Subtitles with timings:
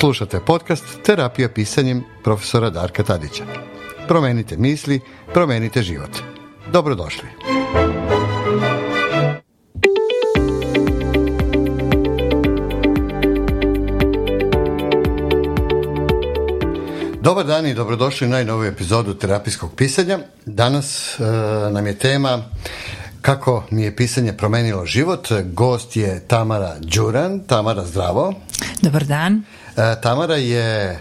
[0.00, 3.44] Slušate podcast Terapija pisanjem profesora Darka Tadića.
[4.08, 5.00] Promenite misli,
[5.34, 6.10] promenite život.
[6.72, 7.28] Dobrodošli.
[17.20, 20.18] Dobar dan i dobrodošli u najnoviju epizodu terapijskog pisanja.
[20.46, 21.22] Danas e,
[21.72, 22.42] nam je tema
[23.20, 25.28] kako mi je pisanje promenilo život.
[25.44, 27.40] Gost je Tamara Đuran.
[27.46, 28.34] Tamara, zdravo.
[28.82, 29.42] Dobar dan.
[29.80, 30.98] E, Tamara je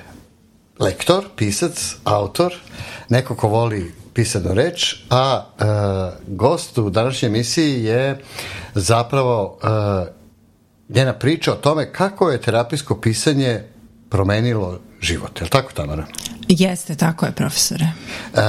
[0.80, 2.54] lektor, pisac, autor,
[3.10, 5.66] neko ko voli pisanu reč, a e,
[6.28, 8.22] gost u današnjoj emisiji je
[8.76, 9.68] zapravo e,
[10.90, 13.64] njena priča o tome kako je terapijsko pisanje
[14.10, 15.40] promenilo život.
[15.40, 16.06] Je li tako, Tamara?
[16.48, 17.86] Jeste, tako je, profesore.
[17.86, 18.40] E,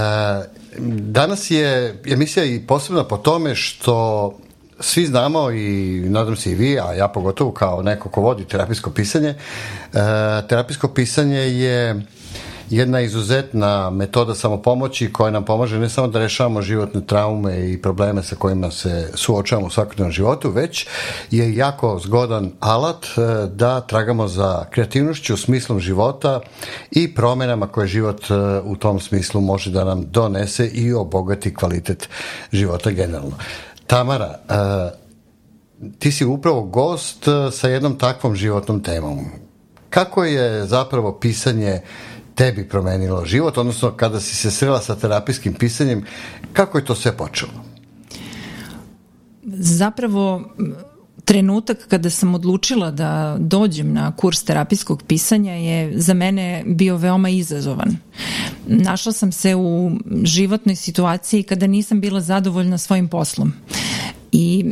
[0.98, 4.38] danas je emisija i posebna po tome što
[4.80, 8.90] svi znamo i nadam se i vi, a ja pogotovo kao neko ko vodi terapijsko
[8.90, 9.36] pisanje, e,
[10.48, 12.02] terapijsko pisanje je
[12.70, 18.22] jedna izuzetna metoda samopomoći koja nam pomaže ne samo da rešavamo životne traume i probleme
[18.22, 20.86] sa kojima se suočavamo u svakodnevnom životu, već
[21.30, 26.40] je jako zgodan alat e, da tragamo za kreativnošću, smislom života
[26.90, 28.34] i promenama koje život e,
[28.64, 32.08] u tom smislu može da nam donese i obogati kvalitet
[32.52, 33.36] života generalno.
[33.90, 39.18] Tamara, uh, ti si upravo gost sa jednom takvom životnom temom.
[39.90, 41.80] Kako je zapravo pisanje
[42.34, 46.04] tebi promenilo život, odnosno kada si se srela sa terapijskim pisanjem,
[46.52, 47.52] kako je to sve počelo?
[49.58, 50.42] Zapravo,
[51.30, 57.28] trenutak kada sam odlučila da dođem na kurs terapijskog pisanja je za mene bio veoma
[57.28, 57.96] izazovan.
[58.66, 59.90] Našla sam se u
[60.22, 63.52] životnoj situaciji kada nisam bila zadovoljna svojim poslom
[64.32, 64.64] i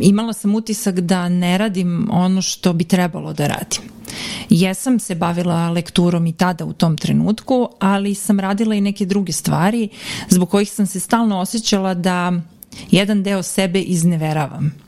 [0.00, 3.82] imala sam utisak da ne radim ono što bi trebalo da radim.
[4.50, 9.32] Jesam se bavila lekturom i tada u tom trenutku, ali sam radila i neke druge
[9.32, 9.88] stvari
[10.28, 12.32] zbog kojih sam se stalno osjećala da
[12.90, 14.87] jedan deo sebe izneveravam.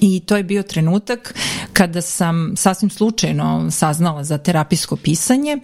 [0.00, 1.34] I to je bio trenutak
[1.72, 5.58] kada sam sasvim slučajno saznala za terapijsko pisanje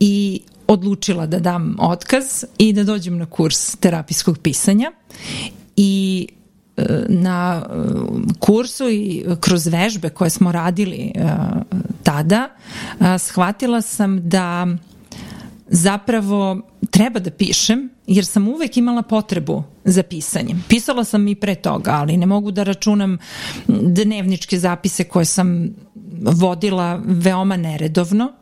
[0.00, 4.92] i odlučila da dam otkaz i da dođem na kurs terapijskog pisanja.
[5.76, 6.26] I
[7.08, 7.74] na e,
[8.38, 11.28] kursu i kroz vežbe koje smo radili e,
[12.02, 12.48] tada
[13.00, 14.66] e, shvatila sam da
[15.68, 20.64] zapravo treba da pišem jer sam uvek imala potrebu za pisanjem.
[20.68, 23.18] Pisala sam i pre toga, ali ne mogu da računam
[23.68, 25.68] dnevničke zapise koje sam
[26.20, 28.32] vodila veoma neredovno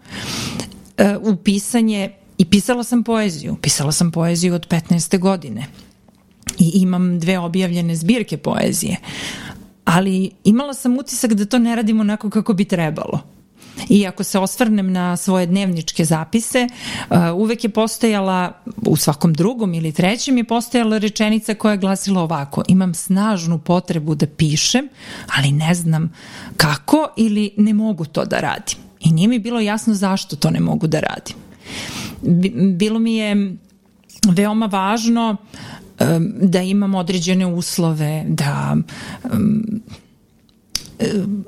[1.21, 3.57] u pisanje i pisala sam poeziju.
[3.63, 5.19] Pisala sam poeziju od 15.
[5.19, 5.67] godine
[6.59, 8.97] i imam dve objavljene zbirke poezije.
[9.85, 13.21] Ali imala sam utisak da to ne radim onako kako bi trebalo.
[13.89, 16.67] I ako se osvrnem na svoje dnevničke zapise,
[17.11, 22.23] uh, uvek je postojala, u svakom drugom ili trećem je postojala rečenica koja je glasila
[22.23, 24.89] ovako, imam snažnu potrebu da pišem,
[25.37, 26.13] ali ne znam
[26.57, 28.79] kako ili ne mogu to da radim.
[29.01, 31.37] I nije mi bilo jasno zašto to ne mogu da radim.
[32.77, 33.57] Bilo mi je
[34.29, 35.59] veoma važno uh,
[36.43, 38.77] da imam određene uslove, da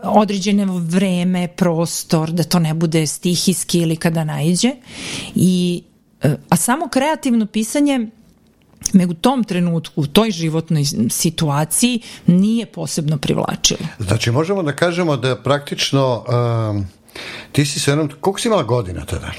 [0.02, 4.70] određene vreme, prostor, da to ne bude stihijski ili kada najđe.
[5.34, 5.82] I,
[6.48, 8.10] a samo kreativno pisanje
[8.92, 13.80] me u tom trenutku, u toj životnoj situaciji nije posebno privlačilo.
[13.98, 16.24] Znači možemo da kažemo da praktično
[16.72, 16.86] um,
[17.52, 19.32] ti si se jednom, koliko si imala godina tada?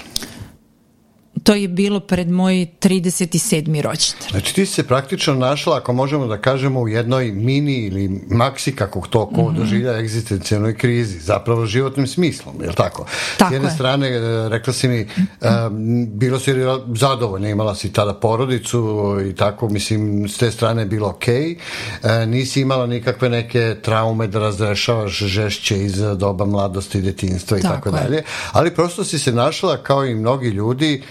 [1.44, 3.81] To je bilo pred moj 37.
[3.81, 4.29] rođendan.
[4.31, 9.02] Znači ti se praktično našla, ako možemo da kažemo, u jednoj mini ili maksi, kako
[9.09, 9.57] to ko mm -hmm.
[9.57, 13.06] doživlja egzistencijalnoj krizi, zapravo životnim smislom, je li tako?
[13.38, 13.74] tako S jedne je.
[13.74, 15.07] strane, e, rekla si mi,
[15.41, 16.52] um, bilo si
[16.96, 21.58] zadovoljna, imala si tada porodicu i tako, mislim, s te strane je bilo okej,
[22.03, 22.23] okay.
[22.23, 27.61] E, nisi imala nikakve neke traume da razrešavaš žešće iz doba mladosti i detinstva i
[27.61, 31.02] tako, tako dalje, ali prosto si se našla, kao i mnogi ljudi,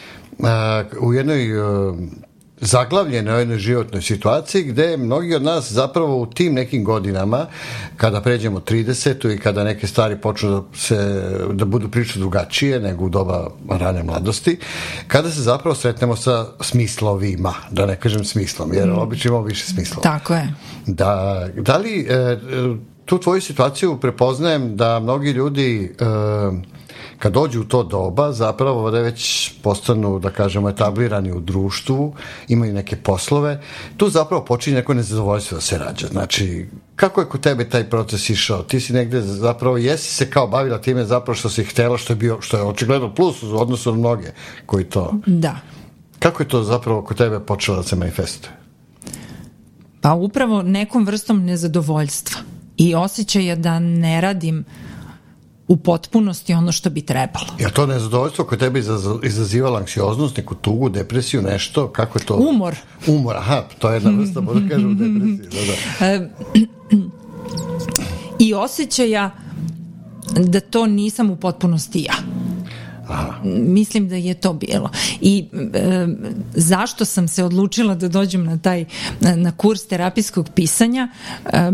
[1.00, 1.94] u jednoj uh,
[2.60, 7.46] zaglavljenoj jednoj životnoj situaciji gde mnogi od nas zapravo u tim nekim godinama
[7.96, 9.34] kada pređemo 30.
[9.34, 11.22] i kada neke stvari počnu da, se,
[11.52, 14.58] da budu priče drugačije nego u doba rane mladosti,
[15.06, 18.98] kada se zapravo sretnemo sa smislovima, da ne kažem smislom, jer mm.
[18.98, 20.02] obično imamo više smislova.
[20.02, 20.54] Tako je.
[20.86, 22.38] Da, da li e,
[23.04, 26.04] tu tvoju situaciju prepoznajem da mnogi ljudi e,
[27.20, 32.14] kad dođu u to doba, zapravo da već postanu, da kažemo, etablirani u društvu,
[32.48, 33.60] imaju neke poslove,
[33.96, 36.06] tu zapravo počinje neko nezadovoljstvo da se rađa.
[36.06, 38.62] Znači, kako je kod tebe taj proces išao?
[38.62, 42.16] Ti si negde zapravo, jesi se kao bavila time zapravo što si htela, što je,
[42.16, 44.32] bio, što je očigledno plus u odnosu na mnoge
[44.66, 45.14] koji to...
[45.26, 45.56] Da.
[46.18, 48.52] Kako je to zapravo kod tebe počelo da se manifestuje?
[50.00, 52.40] Pa upravo nekom vrstom nezadovoljstva
[52.76, 54.64] i osjećaja da ne radim
[55.70, 57.46] u potpunosti ono što bi trebalo.
[57.58, 58.82] Je to nezadovoljstvo koje tebi
[59.22, 61.88] izazivala anksioznost, neku tugu, depresiju, nešto?
[61.88, 62.36] Kako je to?
[62.36, 62.76] Umor.
[63.06, 65.64] Umor, aha, to je jedna vrsta, možda kažem, depresije.
[66.00, 66.28] Da, da.
[68.44, 69.30] I osjećaja
[70.36, 72.14] da to nisam u potpunosti ja.
[73.08, 73.34] Aha.
[73.54, 74.90] Mislim da je to bilo.
[75.20, 75.44] I
[75.74, 76.06] e,
[76.54, 78.84] zašto sam se odlučila da dođem na taj
[79.20, 81.08] na kurs terapijskog pisanja?
[81.44, 81.70] E,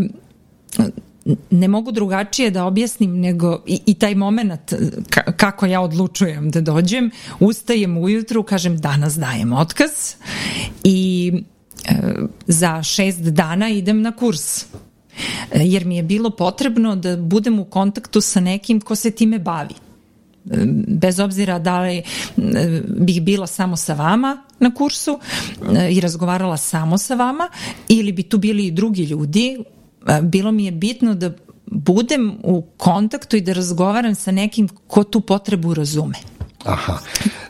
[1.49, 4.73] ne mogu drugačije da objasnim nego i, i taj moment
[5.37, 9.91] kako ja odlučujem da dođem, ustajem ujutru, kažem danas dajem otkaz
[10.83, 11.31] i
[11.85, 11.93] e,
[12.47, 14.63] za šest dana idem na kurs.
[14.63, 14.65] E,
[15.53, 19.73] jer mi je bilo potrebno da budem u kontaktu sa nekim ko se time bavi.
[20.51, 20.57] E,
[20.87, 22.03] bez obzira da li e,
[22.99, 25.19] bih bila samo sa vama na kursu
[25.91, 27.49] i razgovarala samo sa vama
[27.87, 29.57] ili bi tu bili i drugi ljudi
[30.21, 31.31] bilo mi je bitno da
[31.65, 36.15] budem u kontaktu i da razgovaram sa nekim ko tu potrebu razume.
[36.65, 36.97] Aha.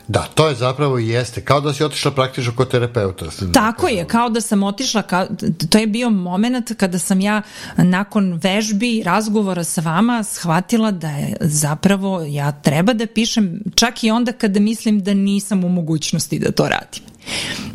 [0.08, 1.40] Da, to je zapravo i jeste.
[1.44, 3.26] Kao da si otišla praktično kod terapeuta.
[3.52, 5.26] Tako je, kao da sam otišla, kao,
[5.70, 7.42] to je bio moment kada sam ja
[7.76, 14.04] nakon vežbi i razgovora sa vama shvatila da je zapravo ja treba da pišem čak
[14.04, 17.07] i onda kada mislim da nisam u mogućnosti da to radim.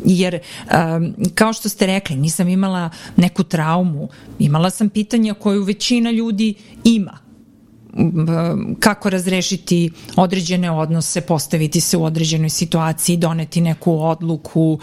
[0.04, 4.08] Jer, um, kao što ste rekli, nisam imala neku traumu,
[4.38, 6.54] imala sam pitanja koju većina ljudi
[6.84, 7.24] ima
[8.80, 14.78] kako razrešiti određene odnose, postaviti se u određenoj situaciji, doneti neku odluku,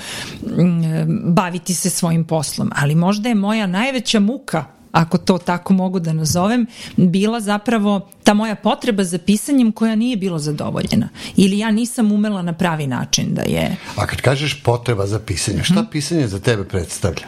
[1.24, 2.72] baviti se svojim poslom.
[2.76, 6.66] Ali možda je moja najveća muka ako to tako mogu da nazovem,
[6.98, 11.10] bila zapravo ta moja potreba za pisanjem koja nije bila zadovoljena.
[11.36, 13.76] Ili ja nisam umela na pravi način da je...
[13.96, 15.88] A kad kažeš potreba za pisanje, šta hmm.
[15.92, 17.28] pisanje za tebe predstavlja?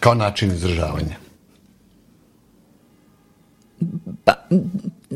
[0.00, 1.16] Kao način izražavanja?
[4.24, 4.34] Pa,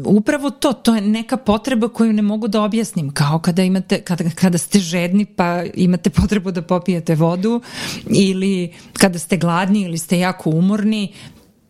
[0.04, 4.24] upravo to, to je neka potreba koju ne mogu da objasnim, kao kada imate, kada,
[4.34, 7.60] kada ste žedni pa imate potrebu da popijete vodu
[8.06, 11.12] ili kada ste gladni ili ste jako umorni,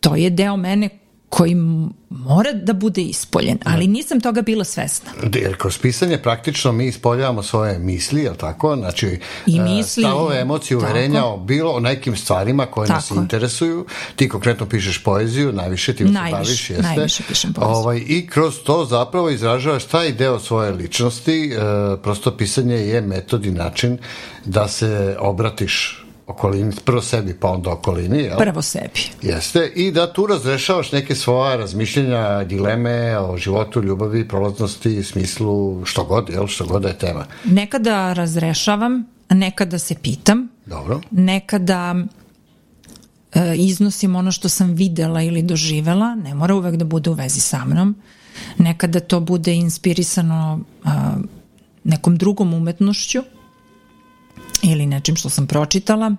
[0.05, 0.89] to je deo mene
[1.29, 1.55] koji
[2.09, 5.11] mora da bude ispoljen, ali nisam toga bila svesna.
[5.33, 8.75] Jer kroz pisanje praktično mi ispoljavamo svoje misli, je tako?
[8.75, 12.97] Znači, I e, misli, stavove, emocije, uverenja o bilo o nekim stvarima koje tako.
[12.97, 13.85] nas interesuju.
[14.15, 16.83] Ti konkretno pišeš poeziju, najviše ti najviše, se baviš, jeste?
[16.83, 17.75] Najviše pišem poeziju.
[17.75, 21.57] Ovaj, I kroz to zapravo izražavaš taj deo svoje ličnosti, e,
[22.03, 23.97] prosto pisanje je metod i način
[24.45, 28.37] da se obratiš okolini, prvo sebi pa onda okolini, jel?
[28.37, 28.99] Prvo sebi.
[29.21, 36.03] Jeste, i da tu razrešavaš neke svoja razmišljenja, dileme o životu, ljubavi, prolaznosti, smislu, što
[36.03, 37.25] god, jel, što god da je tema.
[37.45, 40.47] Nekada razrešavam, nekada se pitam.
[40.65, 41.01] Dobro.
[41.11, 41.95] Nekada
[43.33, 47.39] e, iznosim ono što sam videla ili doživela, ne mora uvek da bude u vezi
[47.39, 47.95] sa mnom.
[48.57, 50.89] Nekada to bude inspirisano e,
[51.83, 53.19] nekom drugom umetnošću,
[54.63, 56.15] ili nečim što sam pročitala.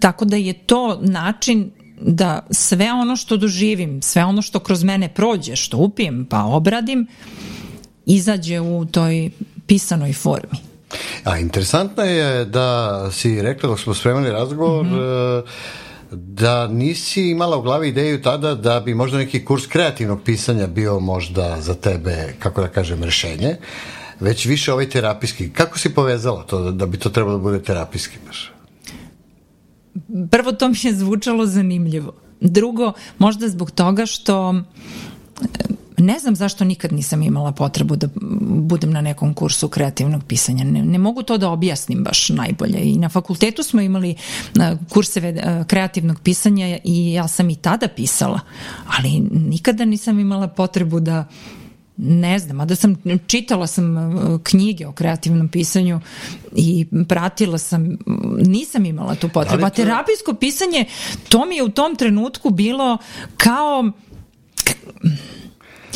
[0.00, 1.70] Tako da je to način
[2.00, 7.06] da sve ono što doživim, sve ono što kroz mene prođe, što upijem pa obradim,
[8.06, 9.30] izađe u toj
[9.66, 10.58] pisanoj formi.
[11.24, 15.42] A interesantno je da si rekla dok smo spremali razgovor mm -hmm
[16.12, 21.00] da nisi imala u glavi ideju tada da bi možda neki kurs kreativnog pisanja bio
[21.00, 23.56] možda za tebe, kako da kažem, rešenje,
[24.22, 25.50] već više ovaj terapijski.
[25.50, 28.52] Kako si povezala to da bi to trebalo da bude terapijski baš?
[30.30, 32.12] Prvo to mi je zvučalo zanimljivo.
[32.40, 34.54] Drugo, možda zbog toga što
[35.98, 38.08] ne znam zašto nikad nisam imala potrebu da
[38.40, 40.64] budem na nekom kursu kreativnog pisanja.
[40.64, 42.78] Ne, ne mogu to da objasnim baš najbolje.
[42.82, 44.14] I na fakultetu smo imali
[44.88, 48.40] kurseve kreativnog pisanja i ja sam i tada pisala,
[48.98, 51.24] ali nikada nisam imala potrebu da
[51.96, 52.96] ne znam, a da sam
[53.26, 56.00] čitala sam uh, knjige o kreativnom pisanju
[56.56, 57.98] i pratila sam,
[58.38, 59.60] nisam imala tu potrebu.
[59.60, 60.84] Da a terapijsko pisanje,
[61.28, 62.98] to mi je u tom trenutku bilo
[63.36, 63.92] kao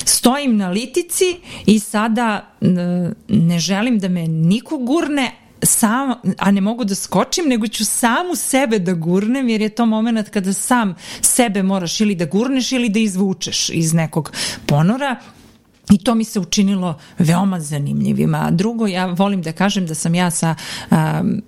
[0.05, 1.37] stojim na litici
[1.67, 2.69] i sada uh,
[3.29, 8.35] ne želim da me niko gurne, sam, a ne mogu da skočim, nego ću samu
[8.37, 12.89] sebe da gurnem, jer je to moment kada sam sebe moraš ili da gurneš ili
[12.89, 14.33] da izvučeš iz nekog
[14.67, 15.17] ponora
[15.91, 18.51] I to mi se učinilo veoma zanimljivima.
[18.51, 20.55] Drugo, ja volim da kažem da sam ja sa
[20.91, 21.43] um,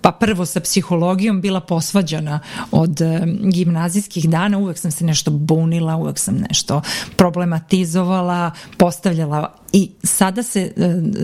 [0.00, 2.40] pa prvo sa psihologijom bila posvađana
[2.70, 6.82] od e, gimnazijskih dana, uvek sam se nešto bunila, uvek sam nešto
[7.16, 9.54] problematizovala, postavljala.
[9.72, 10.72] I sada se e,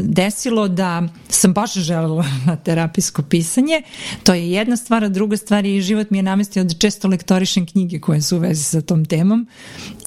[0.02, 3.82] desilo da sam baš želela na terapijsko pisanje,
[4.24, 7.08] to je jedna stvar, a druga stvar je i život mi je namestio da često
[7.08, 9.46] lektorišem knjige koje su u vezi sa tom temom.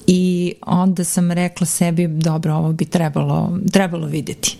[0.06, 4.58] I onda sam rekla sebi, dobro, ovo bi trebalo, trebalo videti.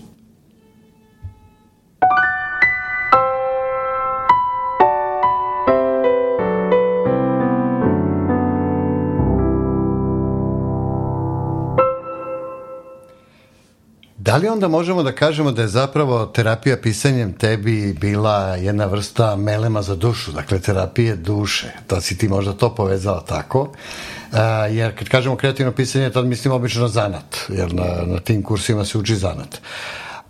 [14.33, 19.37] Da li onda možemo da kažemo da je zapravo terapija pisanjem tebi bila jedna vrsta
[19.37, 24.39] melema za dušu, dakle terapije duše, da si ti možda to povezala tako, uh,
[24.71, 28.85] jer kad kažemo kreativno pisanje, tad mislim obično na zanat, jer na, na tim kursima
[28.85, 29.61] se uči zanat.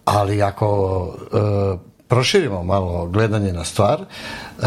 [0.04, 4.64] Ali ako uh, proširimo malo gledanje na stvar, uh,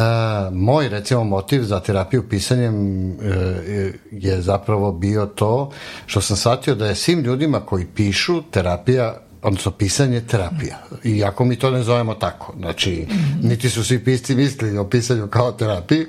[0.51, 3.15] moj recimo motiv za terapiju pisanjem uh,
[4.12, 5.72] je zapravo bio to
[6.06, 10.78] što sam shvatio da je svim ljudima koji pišu terapija odnosno pisanje terapija.
[11.04, 12.54] Iako mi to ne zovemo tako.
[12.60, 13.08] Znači,
[13.44, 16.06] niti su svi pisci mislili o pisanju kao terapiji,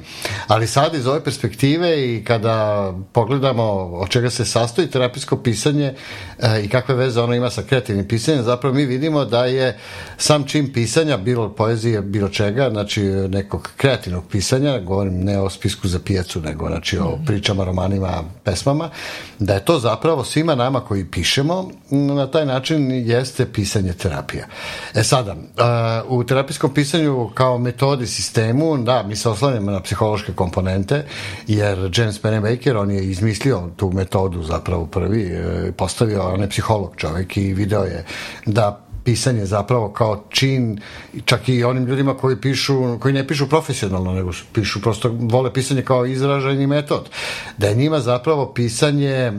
[0.47, 3.62] ali sad iz ove perspektive i kada pogledamo
[3.93, 5.95] od čega se sastoji terapijsko pisanje
[6.38, 9.78] e, i kakve veze ono ima sa kreativnim pisanjem, zapravo mi vidimo da je
[10.16, 15.88] sam čin pisanja, bilo poezije, bilo čega, znači nekog kreativnog pisanja, govorim ne o spisku
[15.88, 18.90] za pijacu, nego znači o pričama, romanima, pesmama,
[19.38, 24.47] da je to zapravo svima nama koji pišemo na taj način je jeste pisanje terapija.
[24.95, 30.33] E sada, uh, u terapijskom pisanju kao metodi sistemu, da, mi se oslanjamo na psihološke
[30.33, 31.04] komponente,
[31.47, 36.92] jer James Pennebaker, on je izmislio tu metodu zapravo prvi, uh, postavio, on je psiholog
[36.97, 38.04] čovek i video je
[38.47, 40.80] da pisanje zapravo kao čin
[41.25, 45.82] čak i onim ljudima koji pišu koji ne pišu profesionalno nego pišu prosto vole pisanje
[45.82, 47.10] kao izražajni metod.
[47.58, 49.32] Da je njima zapravo pisanje e,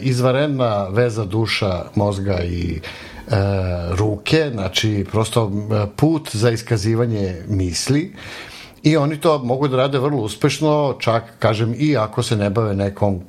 [0.00, 2.80] izvaredna veza duša mozga i e,
[3.90, 5.52] ruke znači prosto
[5.96, 8.14] put za iskazivanje misli
[8.82, 12.74] i oni to mogu da rade vrlo uspešno čak kažem i ako se ne bave
[12.74, 13.20] nekom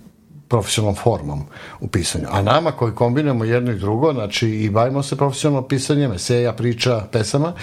[0.48, 1.44] profesionalnom formom
[1.80, 2.25] u pisanju.
[2.30, 7.06] A nama koji kombinujemo jedno i drugo, znači i bavimo se profesionalno pisanjem, eseja, priča,
[7.12, 7.54] pesama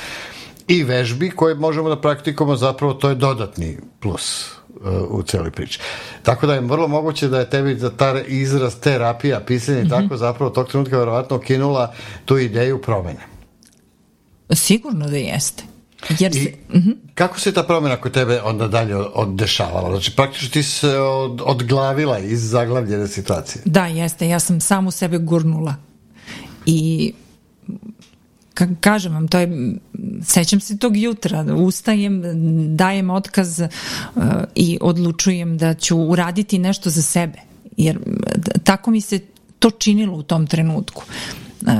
[0.69, 5.81] i vežbi koje možemo da praktikujemo, zapravo to je dodatni plus uh, u celoj priči.
[6.23, 9.87] Tako da je vrlo moguće da je tebi za ta izraz terapija, pisanje i mm
[9.87, 10.03] -hmm.
[10.03, 11.93] tako zapravo tog trenutka verovatno kinula
[12.25, 13.21] tu ideju promene.
[14.53, 15.74] Sigurno da jeste.
[16.19, 16.89] Jer se, I, mhm.
[16.89, 16.97] -huh.
[17.15, 19.91] Kako se ta promjena kod tebe onda dalje oddešavala?
[19.91, 23.63] Znači, praktično ti se od, odglavila iz zaglavljene situacije.
[23.65, 24.29] Da, jeste.
[24.29, 25.75] Ja sam samu sebe gurnula.
[26.67, 27.13] I
[28.55, 29.75] ka, kažem vam, to je,
[30.23, 32.23] sećam se tog jutra, ustajem,
[32.77, 34.23] dajem otkaz uh,
[34.55, 37.39] i odlučujem da ću uraditi nešto za sebe.
[37.77, 37.99] Jer
[38.65, 39.19] tako mi se
[39.59, 41.03] to činilo u tom trenutku.
[41.63, 41.71] Uh,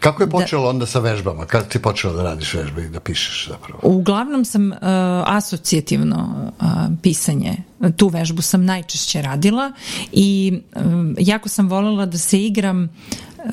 [0.00, 1.46] Kako je da- počelo da, onda sa vežbama?
[1.46, 3.80] Kako ti počelo da radiš vežbe i da pišeš zapravo?
[3.82, 4.78] Uglavnom sam uh,
[5.26, 6.66] asocijativno uh,
[7.02, 7.56] pisanje.
[7.96, 9.72] Tu vežbu sam najčešće radila
[10.12, 10.82] i uh,
[11.18, 13.50] jako sam voljela da se igram uh,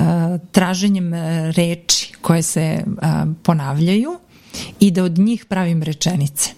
[0.51, 1.13] traženjem
[1.55, 3.03] reči koje se uh,
[3.43, 4.19] ponavljaju
[4.79, 6.49] i da od njih pravim rečenice.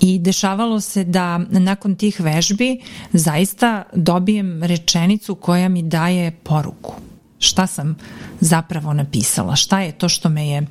[0.00, 2.80] I dešavalo se da nakon tih vežbi
[3.12, 7.07] zaista dobijem rečenicu koja mi daje poruku
[7.38, 7.96] šta sam
[8.40, 10.66] zapravo napisala, šta je to što me je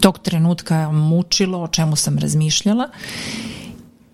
[0.00, 2.88] tog trenutka mučilo, o čemu sam razmišljala.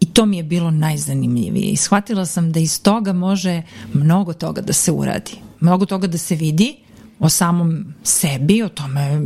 [0.01, 1.71] I to mi je bilo najzanimljivije.
[1.71, 6.19] I shvatila sam da iz toga može mnogo toga da se uradi, mnogo toga da
[6.19, 6.77] se vidi
[7.19, 9.21] o samom sebi, o tome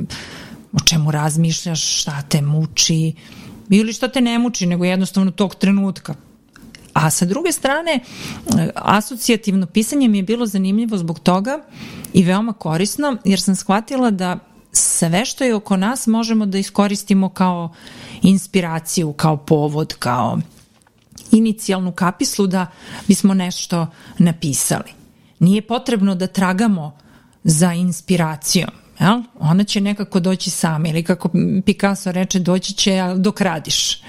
[0.73, 3.15] o čemu razmišljaš, šta te muči
[3.69, 6.15] ili šta te ne muči, nego jednostavno tog trenutka
[6.99, 8.01] A sa druge strane,
[8.75, 11.59] asocijativno pisanje mi je bilo zanimljivo zbog toga
[12.13, 14.39] i veoma korisno, jer sam shvatila da
[14.73, 17.75] sve što je oko nas možemo da iskoristimo kao
[18.23, 20.39] inspiraciju, kao povod, kao
[21.33, 22.67] inicijalnu kapislu da
[23.09, 23.87] bismo nešto
[24.19, 24.93] napisali.
[25.39, 26.99] Nije potrebno da tragamo
[27.45, 28.71] za inspiracijom.
[29.01, 29.23] Jel?
[29.39, 31.31] Ona će nekako doći sama ili kako
[31.67, 34.03] Picasso reče doći će dok radiš.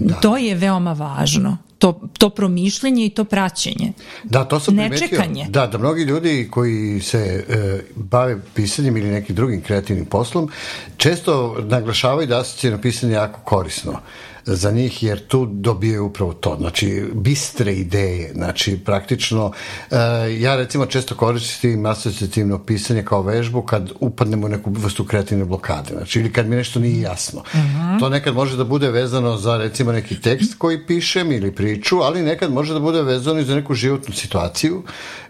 [0.00, 0.14] Da.
[0.14, 3.92] To je veoma važno to, to promišljenje i to praćenje.
[4.24, 5.00] Da, to sam primetio.
[5.00, 5.46] Nečekanje.
[5.48, 10.50] Da, da mnogi ljudi koji se e, bave pisanjem ili nekim drugim kreativnim poslom
[10.96, 14.00] često naglašavaju da asocijalno pisanje jako korisno.
[14.46, 19.96] za njih jer tu dobijaju upravo to, znači bistre ideje, znači praktično uh,
[20.38, 25.94] ja recimo često koristim asocijativno pisanje kao vežbu kad upadnemo u neku vrstu kreativne blokade,
[25.94, 27.40] znači ili kad mi nešto nije jasno.
[27.40, 27.76] Uh mhm.
[27.76, 28.00] -huh.
[28.00, 32.22] To nekad može da bude vezano za recimo neki tekst koji pišem ili priču, ali
[32.22, 34.82] nekad može da bude vezano i za neku životnu situaciju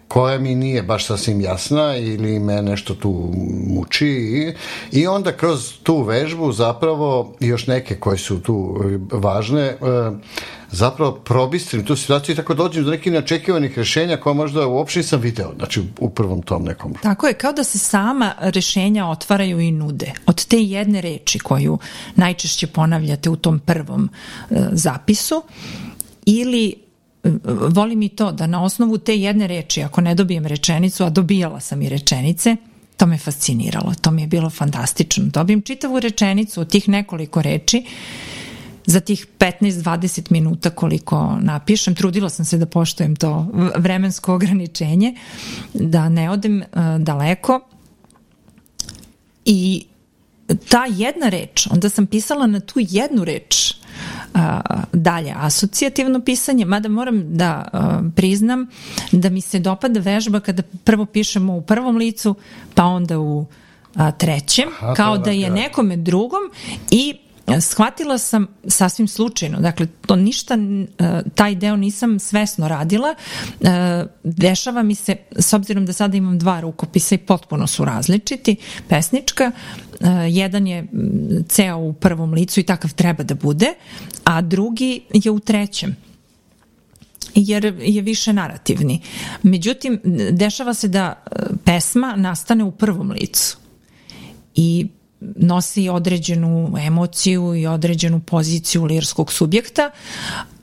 [0.09, 3.33] koja mi nije baš sasvim jasna ili me nešto tu
[3.69, 4.55] muči
[4.93, 8.81] i, onda kroz tu vežbu zapravo još neke koje su tu
[9.13, 9.77] važne e,
[10.71, 15.21] zapravo probistrim tu situaciju i tako dođem do nekih neočekivanih rešenja koja možda uopšte nisam
[15.21, 16.95] video, znači u prvom tom nekom.
[17.03, 20.13] Tako je, kao da se sama rešenja otvaraju i nude.
[20.27, 21.79] Od te jedne reči koju
[22.15, 24.11] najčešće ponavljate u tom prvom
[24.51, 25.43] e, zapisu
[26.27, 26.75] ili
[27.69, 31.61] volim i to da na osnovu te jedne reči, ako ne dobijem rečenicu, a dobijala
[31.61, 32.57] sam i rečenice,
[32.97, 35.25] to me fasciniralo, to mi je bilo fantastično.
[35.25, 37.85] Dobijem čitavu rečenicu od tih nekoliko reči
[38.87, 41.95] za tih 15-20 minuta koliko napišem.
[41.95, 45.15] Trudila sam se da poštojem to vremensko ograničenje,
[45.75, 47.61] da ne odem uh, daleko
[49.45, 49.87] i
[50.69, 53.75] ta jedna reč, onda sam pisala na tu jednu reč
[54.35, 54.61] a,
[54.93, 58.67] dalje asocijativno pisanje, mada moram da a, priznam
[59.13, 62.35] da mi se dopada vežba kada prvo pišemo u prvom licu,
[62.75, 63.47] pa onda u
[63.95, 66.41] a, trećem, Aha, kao da je nekome drugom
[66.91, 67.15] i
[67.61, 70.59] shvatila sam sasvim slučajno, dakle to ništa,
[71.35, 73.15] taj deo nisam svesno radila,
[74.23, 78.57] dešava mi se, s obzirom da sada imam dva rukopisa i potpuno su različiti,
[78.89, 79.53] pesnička,
[80.29, 80.87] jedan je
[81.49, 83.75] ceo u prvom licu i takav treba da bude,
[84.25, 85.97] a drugi je u trećem
[87.35, 89.01] jer je više narativni.
[89.43, 90.01] Međutim,
[90.31, 91.23] dešava se da
[91.65, 93.57] pesma nastane u prvom licu
[94.55, 94.87] i
[95.21, 99.91] nosi određenu emociju i određenu poziciju lirskog subjekta,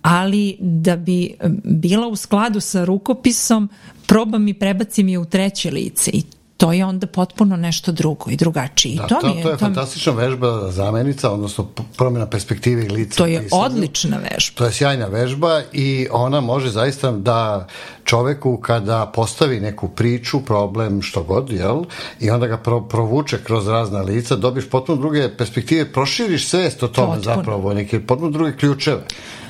[0.02, 1.34] ali da bi
[1.64, 3.70] bila u skladu sa rukopisom,
[4.08, 6.24] probam i prebacim je u treće lice i
[6.58, 8.96] to je onda potpuno nešto drugo i drugačije.
[8.96, 11.68] Da, to, to, mi je, to je to fantastična vežba zamenica, odnosno
[11.98, 13.18] promjena perspektive i lica.
[13.18, 13.62] To je pisanja.
[13.62, 14.58] odlična vežba.
[14.58, 17.68] To je sjajna vežba i ona može zaista da
[18.04, 21.84] čoveku kada postavi neku priču, problem, što god, jel?
[22.20, 26.88] I onda ga pro, provuče kroz razna lica, dobiš potpuno druge perspektive, proširiš svest o
[26.88, 27.36] tome potpuno.
[27.36, 29.04] zapravo, neke potpuno druge ključeve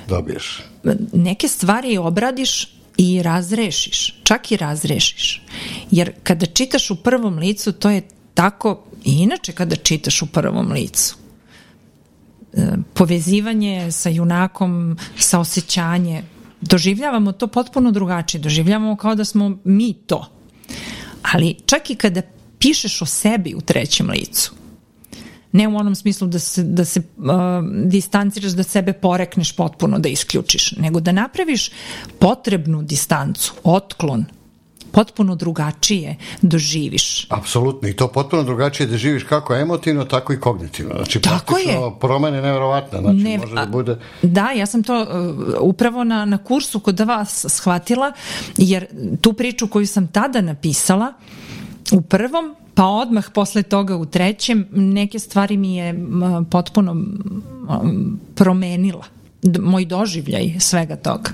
[0.07, 0.63] dobiješ.
[1.13, 5.41] Neke stvari obradiš i razrešiš, čak i razrešiš.
[5.91, 8.01] Jer kada čitaš u prvom licu, to je
[8.33, 11.15] tako i inače kada čitaš u prvom licu.
[12.53, 16.23] E, povezivanje sa junakom, sa osjećanje,
[16.61, 20.29] doživljavamo to potpuno drugačije, doživljavamo kao da smo mi to.
[21.21, 22.21] Ali čak i kada
[22.59, 24.53] pišeš o sebi u trećem licu,
[25.53, 27.25] ne u onom smislu da se, da se uh,
[27.85, 31.71] distanciraš, da sebe porekneš potpuno, da isključiš, nego da napraviš
[32.19, 34.25] potrebnu distancu, otklon,
[34.91, 37.27] potpuno drugačije doživiš.
[37.29, 40.95] Apsolutno, i to potpuno drugačije da živiš kako emotivno, tako i kognitivno.
[40.95, 41.77] Znači, tako je.
[42.01, 43.97] promene nevjerovatna, znači ne, može da bude...
[44.21, 45.07] Da, ja sam to uh,
[45.59, 48.11] upravo na, na kursu kod vas shvatila,
[48.57, 48.87] jer
[49.21, 51.13] tu priču koju sam tada napisala,
[51.91, 55.95] u prvom pa odmah posle toga u trećem neke stvari mi je
[56.49, 57.05] potpuno
[58.35, 59.05] promenila
[59.61, 61.29] moj doživljaj svega toga.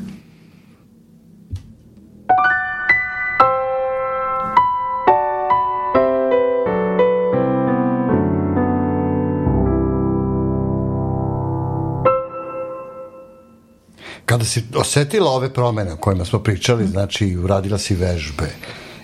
[14.26, 18.50] Kada si osetila ove promene o kojima smo pričali, znači uradila si vežbe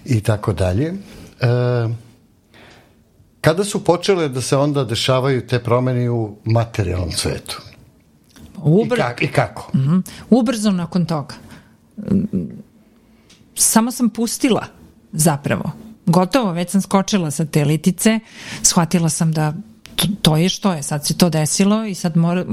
[0.05, 0.95] i tako dalje, e,
[3.45, 7.61] Kada su počele da se onda dešavaju te promene u materijalnom svetu?
[8.57, 8.97] Ubr...
[8.97, 9.71] I, kak, I kako?
[9.77, 10.01] Mm -hmm.
[10.29, 11.35] Ubrzo nakon toga.
[13.55, 14.65] Samo sam pustila
[15.11, 15.71] zapravo.
[16.05, 18.19] Gotovo, već sam skočila sa te litice,
[18.61, 19.53] shvatila sam da
[19.95, 22.45] to, to je što je, sad se to desilo i sad mora,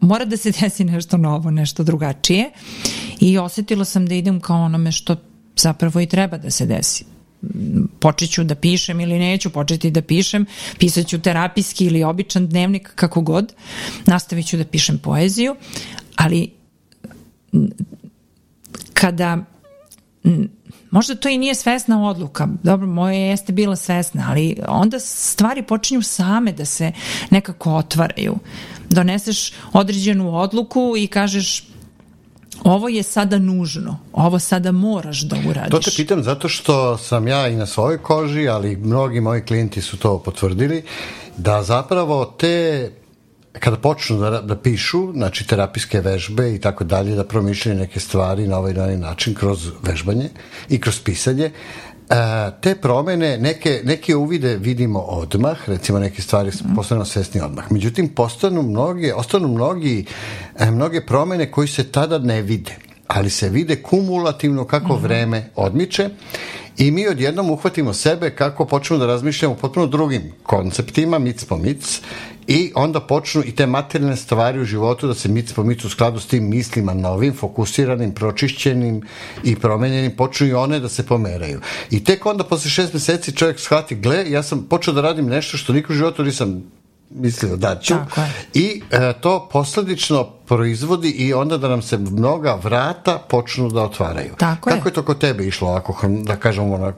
[0.00, 2.50] mora da se desi nešto novo, nešto drugačije
[3.20, 5.16] i osetila sam da idem kao onome što
[5.56, 7.04] zapravo i treba da se desi
[8.00, 10.46] počeću da pišem ili neću početi da pišem,
[10.78, 13.54] pisaću terapijski ili običan dnevnik, kako god,
[14.06, 15.56] nastavit ću da pišem poeziju,
[16.16, 16.50] ali
[18.92, 19.38] kada
[20.90, 26.02] možda to i nije svesna odluka, dobro, moje jeste bila svesna, ali onda stvari počinju
[26.02, 26.92] same da se
[27.30, 28.38] nekako otvaraju.
[28.90, 31.64] Doneseš određenu odluku i kažeš
[32.64, 35.70] ovo je sada nužno, ovo sada moraš da uradiš.
[35.70, 39.82] To te pitam zato što sam ja i na svojoj koži, ali mnogi moji klijenti
[39.82, 40.82] su to potvrdili,
[41.36, 42.90] da zapravo te
[43.52, 48.48] kada počnu da, da pišu, znači terapijske vežbe i tako dalje, da promišljaju neke stvari
[48.48, 50.28] na ovaj, na ovaj način kroz vežbanje
[50.68, 51.87] i kroz pisanje, E,
[52.60, 56.74] te promene, neke, neke uvide vidimo odmah, recimo neke stvari mm.
[56.74, 57.72] postanu svesni odmah.
[57.72, 60.04] Međutim, postanu mnoge, ostanu mnogi,
[60.58, 65.02] e, mnoge promene koji se tada ne vide, ali se vide kumulativno kako mm.
[65.02, 66.10] vreme odmiče
[66.78, 72.00] i mi odjednom uhvatimo sebe kako počnemo da razmišljamo potpuno drugim konceptima, mic po mic
[72.46, 75.88] i onda počnu i te materijalne stvari u životu da se mic po mic u
[75.88, 79.02] skladu s tim mislima novim, fokusiranim, pročišćenim
[79.44, 81.60] i promenjenim, počnu i one da se pomeraju.
[81.90, 85.56] I tek onda posle šest meseci čovjek shvati, gle, ja sam počeo da radim nešto
[85.56, 86.62] što nikog u životu nisam
[87.10, 87.94] mislio da ću
[88.54, 94.34] i e, to posledično proizvodi i onda da nam se mnoga vrata počnu da otvaraju.
[94.38, 94.90] Tako Kako je.
[94.90, 96.92] je to kod tebe išlo, ako da kažemo ono,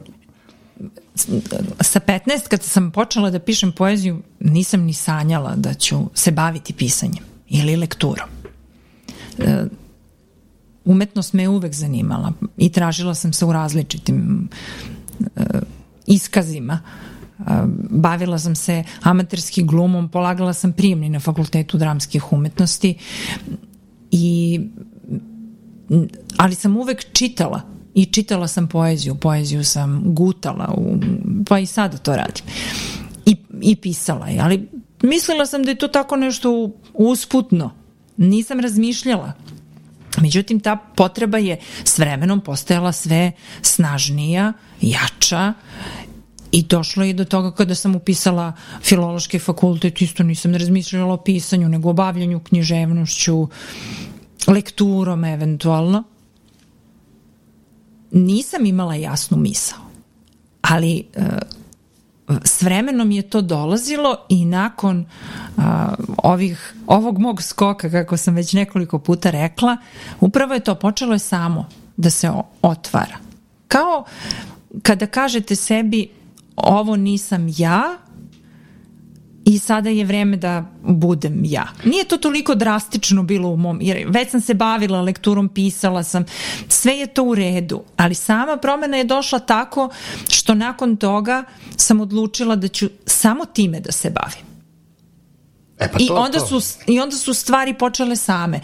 [1.80, 6.72] sa 15 kad sam počela da pišem poeziju nisam ni sanjala da ću se baviti
[6.72, 8.28] pisanjem ili lekturom.
[9.38, 9.64] E,
[10.84, 14.48] umetnost me je uvek zanimala i tražila sam se u različitim
[15.36, 15.42] e,
[16.06, 16.80] iskazima.
[16.84, 17.19] E,
[17.90, 22.98] bavila sam se amaterski glumom, polagala sam prijemni na fakultetu dramskih umetnosti
[24.10, 24.60] i
[26.36, 27.60] ali sam uvek čitala
[27.94, 30.96] i čitala sam poeziju, poeziju sam gutala, u,
[31.48, 32.44] pa i sada to radim.
[33.26, 34.68] I, i pisala je, ali
[35.02, 37.70] mislila sam da je to tako nešto usputno.
[38.16, 39.32] Nisam razmišljala.
[40.20, 45.54] Međutim, ta potreba je s vremenom postajala sve snažnija, jača
[46.52, 51.68] I došlo je do toga kada sam upisala filološki fakultet, isto nisam razmišljala o pisanju,
[51.68, 53.48] nego o bavljanju književnošću,
[54.46, 56.04] lekturom eventualno
[58.10, 59.78] nisam imala jasnu misao,
[60.62, 61.24] ali uh,
[62.44, 65.06] s vremenom je to dolazilo i nakon
[65.56, 65.64] uh,
[66.16, 69.76] ovih, ovog mog skoka, kako sam već nekoliko puta rekla,
[70.20, 72.30] upravo je to počelo je samo da se
[72.62, 73.18] otvara.
[73.68, 74.04] Kao
[74.82, 76.08] kada kažete sebi
[76.56, 77.98] ovo nisam ja,
[79.44, 81.66] i sada je vreme da budem ja.
[81.84, 86.24] Nije to toliko drastično bilo u mom, jer već sam se bavila lekturom, pisala sam,
[86.68, 89.88] sve je to u redu, ali sama promena je došla tako
[90.28, 91.44] što nakon toga
[91.76, 94.50] sam odlučila da ću samo time da se bavim.
[95.78, 96.60] E pa I, onda to.
[96.60, 98.60] Su, I onda su stvari počele same.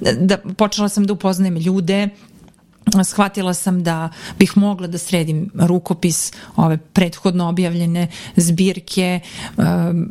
[0.00, 2.08] Da, počela sam da upoznajem ljude,
[3.04, 9.20] shvatila sam da bih mogla da sredim rukopis ove prethodno objavljene zbirke
[9.56, 10.08] um,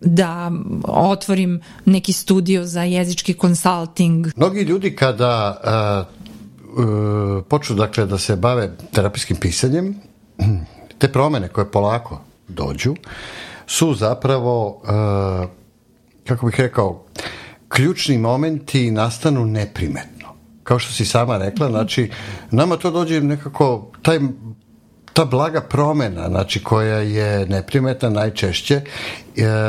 [0.00, 0.50] da
[0.84, 4.26] otvorim neki studio za jezički konsulting.
[4.36, 9.94] Mnogi ljudi kada uh, uh, počnu dakle da se bave terapijskim pisanjem,
[10.98, 12.94] te promene koje polako dođu
[13.66, 15.50] su zapravo uh,
[16.26, 17.04] kako bih rekao
[17.68, 20.17] ključni momenti nastanu neprimetno
[20.68, 22.10] kao što si sama rekla, znači,
[22.50, 24.18] nama to dođe nekako, taj
[25.12, 28.82] ta blaga promena, znači koja je neprimetna najčešće, e,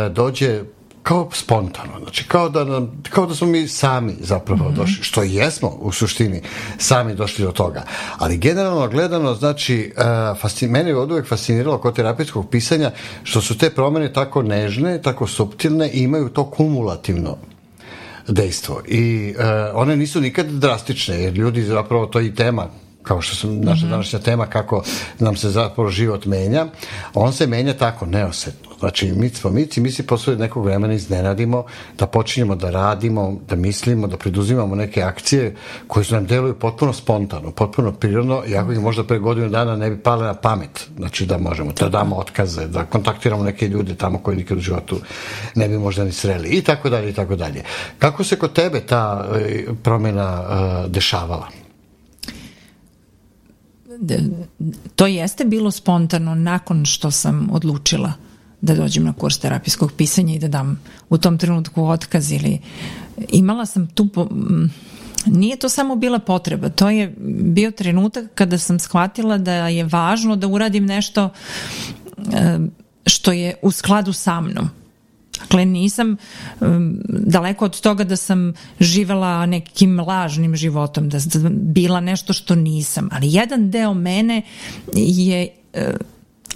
[0.09, 0.63] dođe
[1.03, 4.75] kao spontano, znači kao da, nam, kao da smo mi sami zapravo mm -hmm.
[4.75, 6.41] došli, što jesmo u suštini
[6.77, 7.83] sami došli do toga.
[8.17, 12.91] Ali generalno gledano, znači, uh, fascin, mene je od uvek fasciniralo kod terapijskog pisanja
[13.23, 17.37] što su te promene tako nežne, tako subtilne i imaju to kumulativno
[18.29, 18.81] dejstvo.
[18.87, 22.67] I uh, one nisu nikad drastične, jer ljudi zapravo to i tema
[23.03, 23.89] kao što sam naša -hmm.
[23.89, 24.83] današnja tema kako
[25.19, 26.67] nam se zapravo život menja,
[27.13, 28.68] on se menja tako neosetno.
[28.79, 31.65] Znači, mic po mic i mi se posle nekog vremena iznenadimo
[31.97, 35.55] da počinjemo da radimo, da mislimo, da preduzimamo neke akcije
[35.87, 39.89] koje su nam deluju potpuno spontano, potpuno prirodno, iako ih možda pre godinu dana ne
[39.89, 40.89] bi pale na pamet.
[40.97, 44.99] Znači, da možemo, da damo otkaze, da kontaktiramo neke ljude tamo koji nikad u životu
[45.55, 47.63] ne bi možda ni sreli i tako dalje i tako dalje.
[47.99, 51.47] Kako se kod tebe ta e, promjena uh, dešavala?
[54.95, 58.28] to jeste bilo spontano nakon što sam odlučila
[58.61, 62.59] da dođem na kurs terapijskog pisanja i da dam u tom trenutku otkaz ili
[63.29, 64.27] imala sam tu po,
[65.25, 70.35] nije to samo bila potreba, to je bio trenutak kada sam shvatila da je važno
[70.35, 71.29] da uradim nešto
[73.05, 74.69] što je u skladu sa mnom.
[75.39, 76.17] Dakle, nisam
[77.09, 83.09] daleko od toga da sam živela nekim lažnim životom, da sam bila nešto što nisam,
[83.11, 84.41] ali jedan deo mene
[84.95, 85.81] je uh,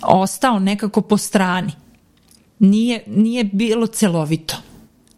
[0.01, 1.71] ostao nekako po strani.
[2.63, 4.55] Nije, nije bilo celovito,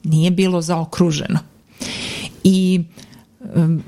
[0.03, 1.39] nije bilo zaokruženo.
[2.43, 2.83] I
[3.55, 3.83] um,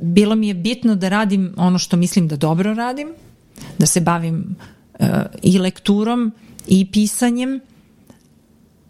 [0.00, 3.08] bilo mi je bitno da radim ono što mislim da dobro radim,
[3.78, 4.56] da se bavim
[4.98, 5.06] uh,
[5.42, 6.32] i lekturom
[6.66, 7.60] i pisanjem,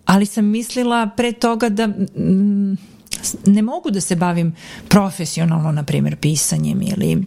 [0.05, 2.77] ali sam mislila pre toga da mm,
[3.47, 4.55] ne mogu da se bavim
[4.89, 7.27] profesionalno, na primjer, pisanjem ili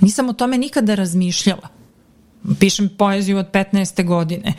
[0.00, 1.81] nisam o tome nikada razmišljala.
[2.60, 4.04] Pišem poeziju od 15.
[4.04, 4.52] godine.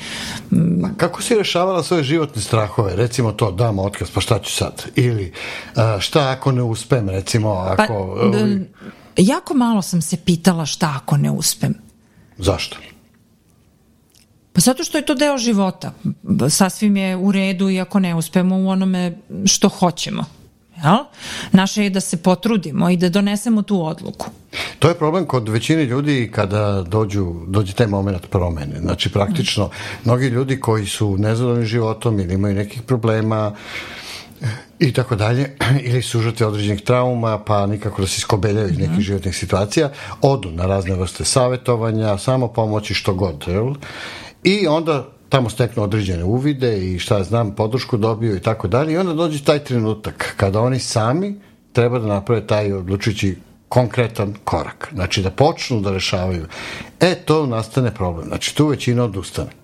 [0.83, 2.95] A kako si rešavala svoje životne strahove?
[2.95, 4.85] Recimo to, dam otkaz, pa šta ću sad?
[4.95, 5.33] Ili
[5.99, 8.17] šta ako ne uspem, recimo, pa, ako...
[9.15, 11.73] Pa, jako malo sam se pitala šta ako ne uspem.
[12.37, 12.77] Zašto?
[14.53, 15.93] Pa zato što je to deo života.
[16.49, 20.25] Sasvim je u redu i ako ne uspemo u onome što hoćemo.
[20.83, 20.97] Jel?
[21.51, 24.25] Naše je da se potrudimo i da donesemo tu odluku.
[24.79, 28.79] To je problem kod većine ljudi kada dođu, dođe taj moment promene.
[28.79, 29.69] Znači, praktično,
[30.05, 33.55] mnogi ljudi koji su nezadovoljni životom ili imaju nekih problema,
[34.79, 35.55] i tako dalje,
[35.89, 39.01] ili su žrtve određenih trauma, pa nikako da se iskobeljaju iz nekih -hmm.
[39.01, 43.73] životnih situacija, odu na razne vrste savetovanja, samo pomoći što god, jel?
[44.43, 48.97] I onda tamo steknu određene uvide i šta znam, podršku dobiju i tako dalje i
[48.97, 51.35] onda dođe taj trenutak kada oni sami
[51.71, 53.37] treba da naprave taj odlučujući
[53.69, 54.89] konkretan korak.
[54.93, 56.45] Znači da počnu da rešavaju.
[56.99, 58.27] E, to nastane problem.
[58.27, 59.62] Znači tu većina odustane.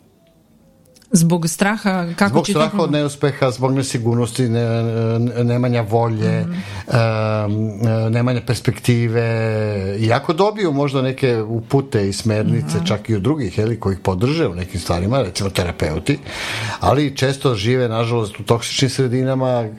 [1.11, 2.83] Zbog straha kako zbog će straha to...
[2.83, 4.83] od neuspeha, zbog nesigurnosti, ne,
[5.43, 6.53] nemanja volje, mm
[6.87, 7.45] -hmm.
[8.05, 9.25] um, nemanja perspektive.
[9.99, 12.87] Iako dobiju možda neke upute i smernice, mm -hmm.
[12.87, 16.19] čak i od drugih, heli, koji ih podrže u nekim stvarima, recimo terapeuti,
[16.79, 19.69] ali često žive, nažalost, u toksičnim sredinama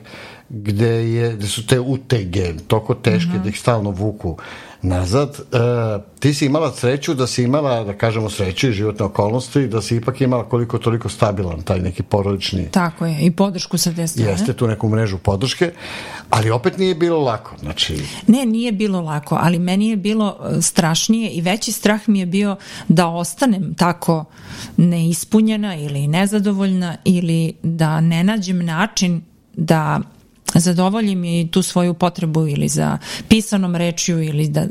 [0.49, 3.43] gde, je, gde su te utege toliko teške mm -hmm.
[3.43, 4.37] da ih stalno vuku
[4.81, 9.67] nazad, uh, ti si imala sreću da si imala, da kažemo sreću i životne okolnosti,
[9.67, 12.71] da si ipak imala koliko toliko stabilan taj neki porodični...
[12.71, 14.31] Tako je, i podršku sa te strane.
[14.31, 15.71] Jeste tu neku mrežu podrške,
[16.29, 17.55] ali opet nije bilo lako.
[17.59, 18.03] Znači...
[18.27, 22.25] Ne, nije bilo lako, ali meni je bilo e, strašnije i veći strah mi je
[22.25, 22.55] bio
[22.87, 24.25] da ostanem tako
[24.77, 29.21] neispunjena ili nezadovoljna ili da ne nađem način
[29.53, 30.01] da
[30.59, 34.65] zadovoljim i tu svoju potrebu ili za pisanom rečju ili da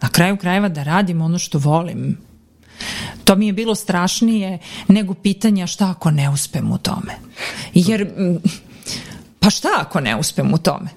[0.00, 2.18] na kraju krajeva da radim ono što volim.
[3.24, 7.14] To mi je bilo strašnije nego pitanja šta ako ne uspem u tome.
[7.74, 8.08] Jer,
[9.40, 10.88] pa šta ako ne uspem u tome?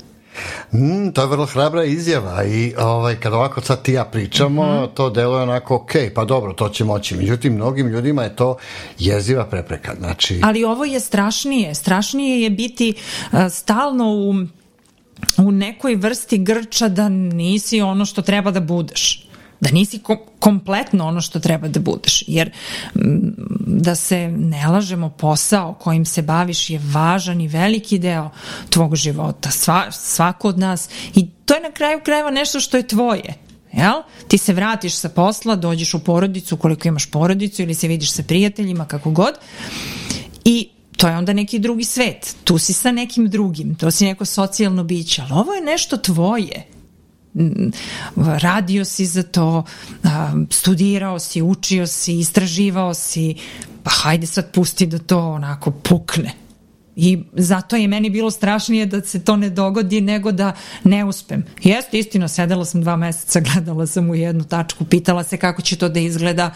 [0.71, 4.67] Mm, to je vrlo hrabra izjava i ovaj, kada ovako sad ti ja pričamo, mm
[4.67, 4.93] -hmm.
[4.93, 7.15] to deluje onako ok, pa dobro, to će moći.
[7.15, 8.57] Međutim, mnogim ljudima je to
[8.99, 9.95] jeziva prepreka.
[9.99, 10.39] Znači...
[10.43, 11.75] Ali ovo je strašnije.
[11.75, 12.93] Strašnije je biti
[13.31, 14.33] uh, stalno u
[15.37, 19.30] u nekoj vrsti grča da nisi ono što treba da budeš
[19.61, 22.23] da nisi kom kompletno ono što treba da budeš.
[22.27, 22.51] Jer
[23.67, 28.29] da se ne lažemo, posao kojim se baviš je važan i veliki deo
[28.69, 29.51] tvog života.
[29.51, 30.89] Sva, svako od nas.
[31.15, 33.33] I to je na kraju krajeva nešto što je tvoje.
[33.73, 34.01] Jel?
[34.27, 38.23] Ti se vratiš sa posla, dođeš u porodicu, koliko imaš porodicu ili se vidiš sa
[38.23, 39.33] prijateljima, kako god.
[40.45, 42.35] I to je onda neki drugi svet.
[42.43, 46.65] Tu si sa nekim drugim, to si neko socijalno biće, ali ovo je nešto tvoje
[48.15, 49.63] radio si za to,
[50.49, 53.35] studirao si, učio si, istraživao si,
[53.83, 56.31] pa hajde sad pusti da to onako pukne.
[56.95, 61.45] I zato je meni bilo strašnije da se to ne dogodi nego da ne uspem.
[61.63, 65.75] Jeste, istina, sedela sam dva meseca, gledala sam u jednu tačku, pitala se kako će
[65.75, 66.53] to da izgleda,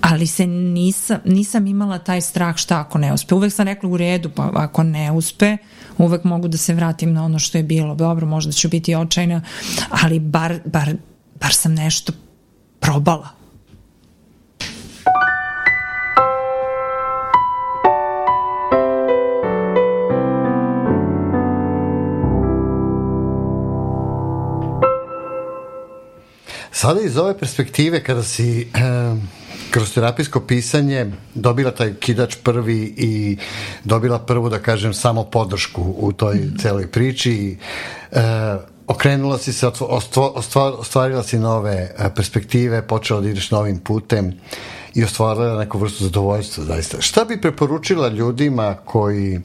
[0.00, 3.34] ali se nisam, nisam imala taj strah šta ako ne uspe.
[3.34, 5.56] Uvek sam rekla u redu, pa ako ne uspe,
[6.00, 7.94] uvek mogu da se vratim na ono što je bilo.
[7.94, 9.42] Dobro, možda ću biti očajna,
[9.90, 10.94] ali bar, bar,
[11.40, 12.12] bar sam nešto
[12.80, 13.28] probala.
[26.72, 29.39] Sada iz ove perspektive kada si eh,
[29.70, 33.36] kroz terapijsko pisanje dobila taj kidač prvi i
[33.84, 36.58] dobila prvu, da kažem, samo podršku u toj mm.
[36.58, 37.56] celoj priči
[38.12, 38.20] e,
[38.86, 39.70] okrenula si se,
[40.78, 44.32] ostvarila si nove e, perspektive, počela da ideš novim putem
[44.94, 47.00] i ostvarila neku vrstu zadovoljstva, zaista.
[47.00, 49.40] Šta bi preporučila ljudima koji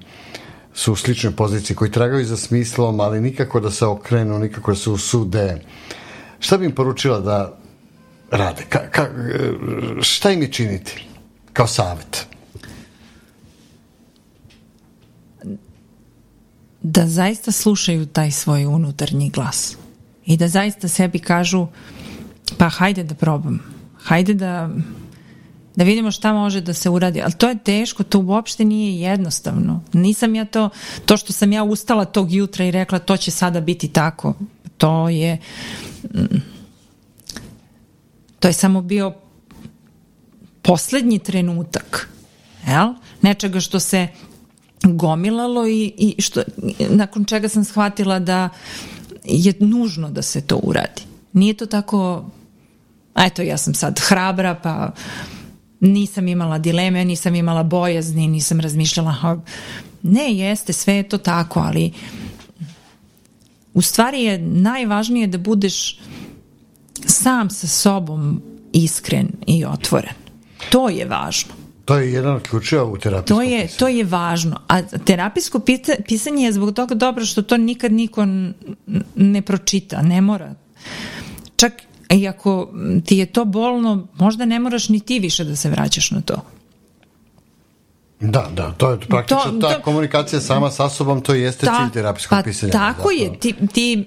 [0.73, 4.77] su u sličnoj poziciji, koji tragaju za smislom, ali nikako da se okrenu, nikako da
[4.77, 5.61] se usude.
[6.39, 7.57] Šta bi im poručila da
[8.31, 8.63] rade?
[8.69, 9.09] Ka, ka,
[10.01, 11.05] šta im je činiti
[11.53, 12.27] kao savet?
[16.81, 19.77] Da zaista slušaju taj svoj unutarnji glas
[20.25, 21.67] i da zaista sebi kažu
[22.57, 23.59] pa hajde da probam,
[24.03, 24.69] hajde da
[25.75, 29.83] da vidimo šta može da se uradi, ali to je teško, to uopšte nije jednostavno.
[29.93, 30.69] Nisam ja to,
[31.05, 34.33] to što sam ja ustala tog jutra i rekla to će sada biti tako,
[34.77, 35.38] to je
[38.39, 39.13] To je samo bio
[40.62, 42.10] poslednji trenutak
[42.67, 42.93] jel?
[43.21, 44.08] nečega što se
[44.84, 46.43] gomilalo i, i što,
[46.89, 48.50] nakon čega sam shvatila da
[49.24, 51.02] je nužno da se to uradi.
[51.34, 52.26] Nije to tako,
[53.15, 54.91] eto ja sam sad hrabra pa
[55.80, 59.41] nisam imala dileme, nisam imala bojazni, nisam razmišljala
[60.02, 61.91] ne, jeste, sve je to tako, ali
[63.74, 66.00] u stvari je najvažnije da budeš
[67.06, 68.41] sam sa sobom
[68.74, 70.13] iskren i otvoren.
[70.70, 71.54] To je važno.
[71.86, 73.80] To je jedan od ključeva u terapijskom to je, pisanju.
[73.80, 74.62] To je važno.
[74.68, 75.62] A terapijsko
[76.08, 78.26] pisanje je zbog toga dobro što to nikad niko
[79.15, 80.56] ne pročita, ne mora.
[81.56, 81.74] Čak
[82.10, 82.74] i ako
[83.06, 86.41] ti je to bolno, možda ne moraš ni ti više da se vraćaš na to.
[88.19, 91.80] Da, da, to je praktično to, ta to, komunikacija sama sa sobom, to jeste ta,
[91.80, 92.71] cilj terapijskog pa pisanja.
[92.71, 93.12] Tako zapravo.
[93.12, 94.06] je, ti, ti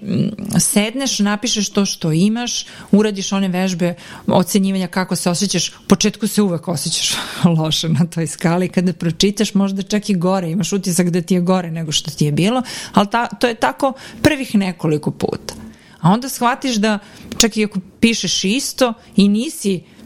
[0.59, 3.95] sedneš, napišeš to što imaš, uradiš one vežbe
[4.27, 7.15] ocenjivanja kako se osjećaš, u početku se uvek osjećaš
[7.59, 11.41] loše na toj skali, kada pročitaš možda čak i gore, imaš utisak da ti je
[11.41, 12.63] gore nego što ti je bilo,
[12.95, 13.93] ali ta, to je tako
[14.23, 15.55] prvih nekoliko puta.
[16.01, 16.99] A onda shvatiš da
[17.39, 19.98] čak i ako pišeš isto i nisi čini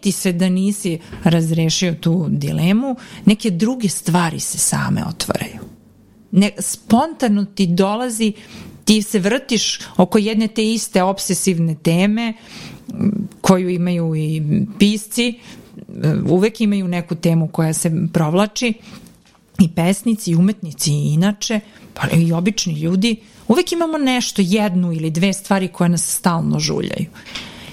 [0.00, 5.60] ti se da nisi razrešio tu dilemu, neke druge stvari se same otvaraju.
[6.30, 8.32] Ne, spontano ti dolazi,
[8.84, 12.34] ti se vrtiš oko jedne te iste obsesivne teme
[13.40, 14.42] koju imaju i
[14.78, 15.34] pisci,
[16.28, 18.72] uvek imaju neku temu koja se provlači
[19.60, 21.60] i pesnici i umetnici i inače,
[21.94, 23.16] pa i obični ljudi,
[23.48, 27.06] uvek imamo nešto, jednu ili dve stvari koje nas stalno žuljaju.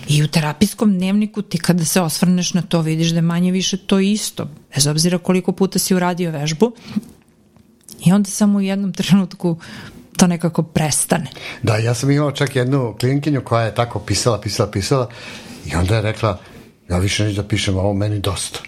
[0.08, 3.78] I u terapijskom dnevniku ti kada se osvrneš na to vidiš da je manje više
[3.78, 6.72] to isto, bez obzira koliko puta si uradio vežbu
[8.06, 9.58] i onda samo u jednom trenutku
[10.18, 11.28] to nekako prestane.
[11.64, 15.10] Da, ja sam imao čak jednu klinkinju koja je tako pisala, pisala, pisala
[15.66, 16.40] i onda je rekla
[16.90, 18.60] ja više neću da pišem ovo, meni dosta.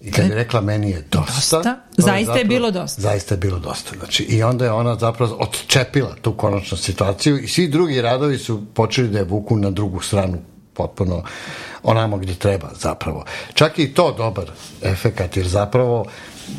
[0.00, 1.76] I kad je rekla meni je dosta, dosta?
[1.96, 3.02] zaista je, zapravo, je bilo dosta.
[3.02, 3.90] Zaista je bilo dosta.
[3.98, 8.62] Znači, I onda je ona zapravo odčepila tu konačnu situaciju i svi drugi radovi su
[8.74, 10.38] počeli da je vuku na drugu stranu
[10.74, 11.22] potpuno
[11.82, 13.24] onamo gde treba zapravo.
[13.54, 14.50] Čak i to dobar
[14.82, 16.04] efekat, jer zapravo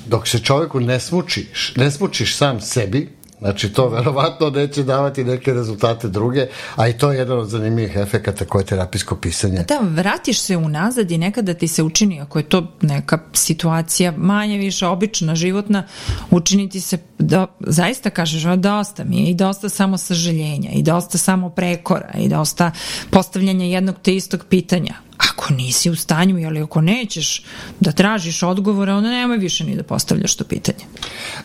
[0.08, 3.10] dok se čoveku ne smučiš, ne smučiš sam sebi,
[3.42, 7.96] Znači, to verovatno neće davati neke rezultate druge, a i to je jedan od zanimljivih
[7.96, 9.66] efekata koje je terapijsko pisanje.
[9.68, 14.58] Da, vratiš se unazad i nekada ti se učini, ako je to neka situacija manje
[14.58, 15.88] više obična, životna,
[16.32, 20.84] učini ti se da zaista kažeš, a dosta mi je i dosta samo sažaljenja i
[20.84, 22.72] dosta samo prekora i dosta
[23.12, 24.94] postavljanja jednog te istog pitanja
[25.30, 27.44] ako nisi u stanju ili ako nećeš
[27.80, 30.86] da tražiš odgovore, onda nemoj više ni da postavljaš to pitanje.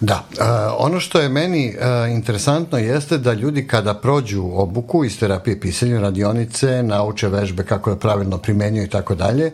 [0.01, 0.47] Da, uh,
[0.79, 6.01] ono što je meni uh, interesantno jeste da ljudi kada prođu obuku iz terapije pisanja
[6.01, 9.53] radionice, nauče vežbe kako da pravilno primenjuju i tako dalje,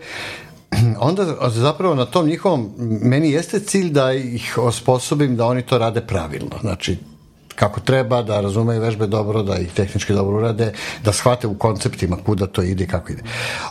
[0.99, 2.71] onda zapravo na tom njihovom,
[3.03, 6.59] meni jeste cilj da ih osposobim da oni to rade pravilno.
[6.61, 6.99] Znači,
[7.63, 10.73] kako treba, da razumeju vežbe dobro, da ih tehnički dobro urade,
[11.05, 13.23] da shvate u konceptima kuda to ide i kako ide.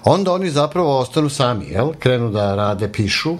[0.03, 1.91] Onda oni zapravo ostanu sami, jel?
[1.99, 3.37] Krenu da rade, pišu, e,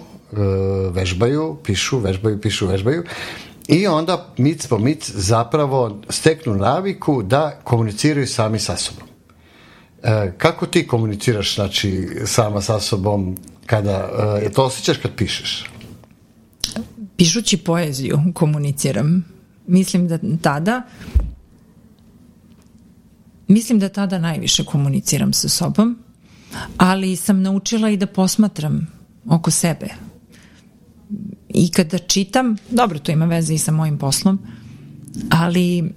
[0.91, 3.03] vežbaju, pišu, vežbaju, pišu, vežbaju
[3.67, 9.07] i onda mic po mic zapravo steknu naviku da komuniciraju sami sa sobom.
[10.03, 14.09] E, kako ti komuniciraš znači sama sa sobom kada
[14.43, 15.69] e, to osjećaš kad pišeš?
[17.17, 19.30] Pišući poeziju komuniciram
[19.71, 20.81] mislim da tada
[23.51, 25.97] mislim da tada najviše komuniciram sa sobom,
[26.77, 28.87] ali sam naučila i da posmatram
[29.25, 29.87] oko sebe.
[31.49, 34.39] I kada čitam, dobro, to ima veze i sa mojim poslom,
[35.29, 35.91] ali mm,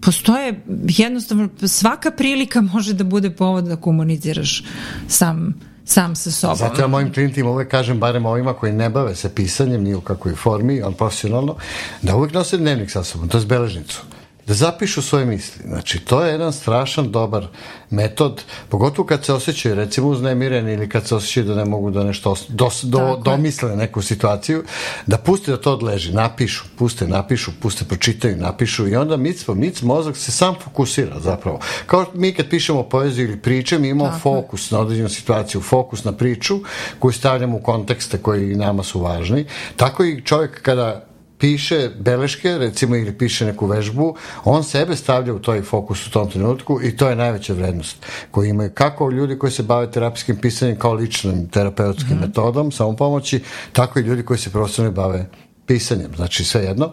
[0.00, 4.64] postoje jednostavno svaka prilika može da bude povod da komuniciraš
[5.08, 5.54] sam
[5.86, 6.56] sam sa sobom.
[6.56, 10.00] Zato ja mojim klijentima uvek kažem, barem ovima koji ne bave se pisanjem, ni u
[10.00, 11.56] kakvoj formi, ali profesionalno,
[12.02, 14.02] da uvek nose dnevnik sa sobom, to je beležnicu
[14.46, 15.64] da zapišu svoje misli.
[15.68, 17.46] Znači, to je jedan strašan dobar
[17.90, 22.04] metod, pogotovo kad se osjećaju recimo uznemireni ili kad se osjećaju da ne mogu da
[22.04, 24.64] nešto dos, do, domisle neku situaciju,
[25.06, 29.54] da puste da to odleži, napišu, puste, napišu, puste, pročitaju, napišu i onda mic po
[29.54, 31.60] mic mozak se sam fokusira zapravo.
[31.86, 34.20] Kao mi kad pišemo poeziju ili priče, mi imamo Tako.
[34.20, 36.60] fokus na određenu situaciju, fokus na priču
[36.98, 39.46] koju stavljamo u kontekste koji nama su važni.
[39.76, 41.06] Tako i čovjek kada
[41.38, 46.30] piše beleške, recimo, ili piše neku vežbu, on sebe stavlja u toj fokus u tom
[46.30, 50.78] trenutku i to je najveća vrednost koju imaju kako ljudi koji se bave terapijskim pisanjem
[50.78, 52.20] kao ličnim terapeutskim mm.
[52.20, 55.26] metodom, samopomoći, tako i ljudi koji se profesionalno bave
[55.66, 56.92] pisanjem, znači sve jedno.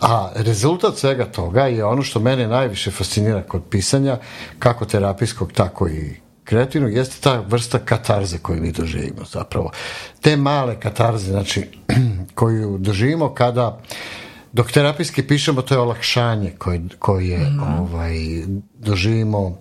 [0.00, 4.18] A rezultat svega toga je ono što mene najviše fascinira kod pisanja,
[4.58, 9.70] kako terapijskog, tako i kreativnog jeste ta vrsta katarze koju mi doživimo zapravo.
[10.20, 11.64] Te male katarze, znači,
[12.34, 13.80] koju doživimo kada
[14.52, 17.80] dok terapijski pišemo, to je olakšanje koje, koje mm.
[17.80, 18.16] ovaj,
[18.78, 19.58] doživimo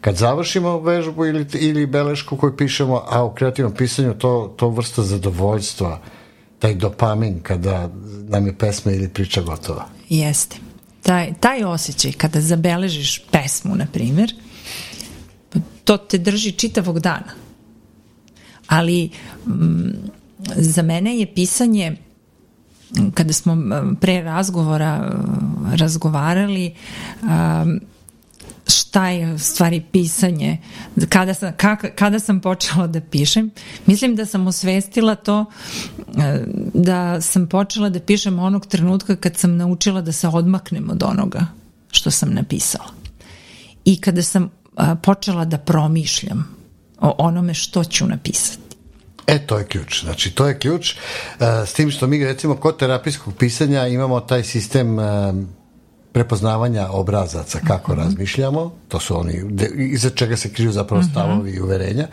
[0.00, 5.02] kad završimo vežbu ili, ili belešku koju pišemo, a u kreativnom pisanju to, to vrsta
[5.02, 6.00] zadovoljstva,
[6.58, 7.88] taj dopamin kada
[8.28, 9.86] nam je pesma ili priča gotova.
[10.08, 10.56] Jeste.
[11.02, 14.34] Taj, taj osjećaj kada zabeležiš pesmu, na primjer,
[15.96, 17.32] to te drži čitavog dana.
[18.66, 19.10] Ali
[19.46, 19.92] m, mm,
[20.56, 21.96] za mene je pisanje
[23.14, 23.56] kada smo
[24.00, 25.12] pre razgovora
[25.74, 26.74] razgovarali
[28.66, 30.58] šta je stvari pisanje
[31.08, 33.50] kada sam, kak, kada sam počela da pišem
[33.86, 35.44] mislim da sam osvestila to
[36.74, 41.46] da sam počela da pišem onog trenutka kad sam naučila da se odmaknem od onoga
[41.90, 42.88] što sam napisala
[43.84, 44.50] i kada sam
[45.02, 46.56] počela da promišljam
[47.00, 48.76] o onome što ću napisati.
[49.26, 50.04] E, to je ključ.
[50.04, 50.94] Znači, to je ključ.
[51.66, 54.98] S tim što mi, recimo, kod terapijskog pisanja imamo taj sistem
[56.12, 57.98] prepoznavanja obrazaca kako -hmm.
[57.98, 59.42] razmišljamo, to su oni
[59.76, 61.10] iza čega se križu zapravo mhm.
[61.10, 62.08] stavovi i uverenja,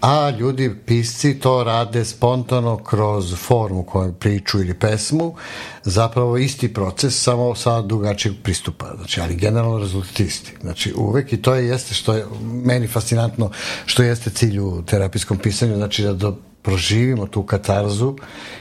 [0.00, 5.34] a ljudi pisci to rade spontano kroz formu koju priču ili pesmu,
[5.82, 10.52] zapravo isti proces, samo sa drugačijeg pristupa, znači, ali generalno rezultat isti.
[10.60, 13.50] Znači, uvek i to je jeste što je meni fascinantno,
[13.86, 18.16] što jeste cilj u terapijskom pisanju, znači da do, proživimo tu katarzu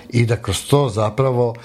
[0.09, 1.55] i da kroz to zapravo uh,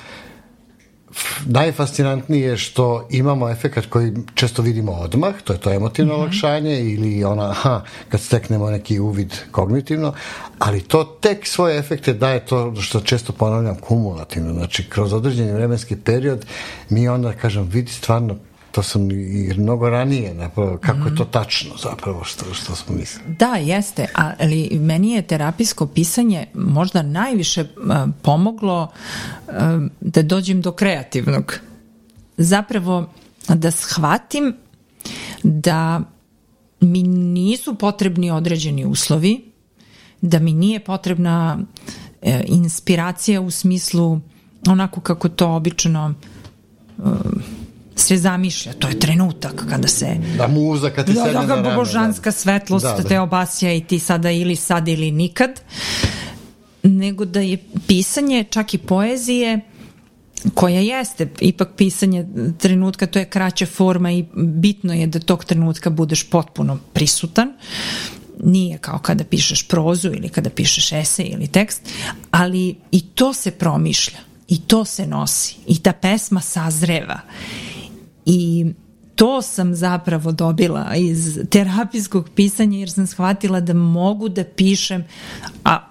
[1.46, 6.20] najfascinantnije je što imamo efekat koji često vidimo odmah, to je to emotivno mm -hmm.
[6.20, 10.12] olakšanje ili ona, ha, kad steknemo neki uvid kognitivno,
[10.58, 15.96] ali to tek svoje efekte daje to što često ponavljam kumulativno, znači kroz određeni vremenski
[15.96, 16.46] period
[16.90, 18.36] mi onda, kažem, vidi stvarno
[18.76, 23.34] to sam i mnogo ranije napravo, kako je to tačno zapravo što, što smo mislili.
[23.38, 27.68] Da, jeste, ali meni je terapijsko pisanje možda najviše uh,
[28.22, 28.82] pomoglo
[29.46, 29.54] uh,
[30.00, 31.58] da dođem do kreativnog.
[32.36, 33.08] Zapravo
[33.48, 34.56] da shvatim
[35.42, 36.00] da
[36.80, 39.52] mi nisu potrebni određeni uslovi,
[40.20, 44.20] da mi nije potrebna uh, inspiracija u smislu
[44.68, 46.14] onako kako to obično
[47.96, 50.16] se zamišlja, to je trenutak kada se...
[50.38, 52.32] Da muza kad ti da, sedne da, da, božanska da.
[52.32, 53.08] svetlost da, da.
[53.08, 55.60] te obasja i ti sada ili sad ili nikad,
[56.82, 59.60] nego da je pisanje čak i poezije
[60.54, 62.26] koja jeste ipak pisanje
[62.58, 67.52] trenutka, to je kraća forma i bitno je da tog trenutka budeš potpuno prisutan
[68.44, 71.82] nije kao kada pišeš prozu ili kada pišeš esej ili tekst,
[72.30, 74.18] ali i to se promišlja
[74.48, 77.20] i to se nosi i ta pesma sazreva
[78.26, 78.66] I
[79.14, 85.04] to sam zapravo dobila iz terapijskog pisanja jer sam shvatila da mogu da pišem,
[85.64, 85.88] a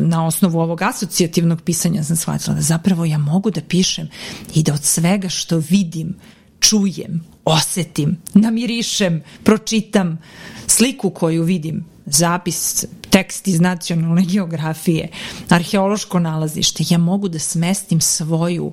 [0.00, 4.08] na osnovu ovog asocijativnog pisanja sam shvatila da zapravo ja mogu da pišem
[4.54, 6.14] i da od svega što vidim,
[6.60, 10.18] čujem, osetim, namirišem, pročitam
[10.66, 15.08] sliku koju vidim, zapis, tekst iz nacionalne geografije,
[15.48, 18.72] arheološko nalazište, ja mogu da smestim svoju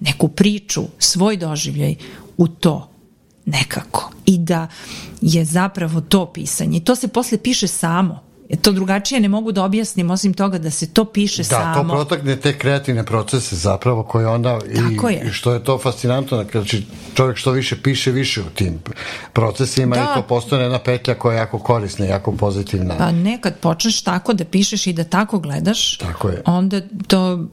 [0.00, 1.94] neku priču, svoj doživljaj
[2.36, 2.90] u to
[3.46, 4.66] nekako i da
[5.20, 6.80] je zapravo to pisanje.
[6.80, 8.24] To se posle piše samo.
[8.48, 11.74] E, to drugačije ne mogu da objasnim osim toga da se to piše da, samo.
[11.74, 15.28] Da, to protakne te kreativne procese zapravo koje onda i, je.
[15.28, 18.78] i što je to fascinantno znači čovjek što više piše više u tim
[19.32, 20.02] procesima da.
[20.02, 22.94] i to postane jedna petlja koja je jako korisna, jako pozitivna.
[22.98, 26.42] Pa nekad počneš tako da pišeš i da tako gledaš, tako je.
[26.46, 27.44] onda to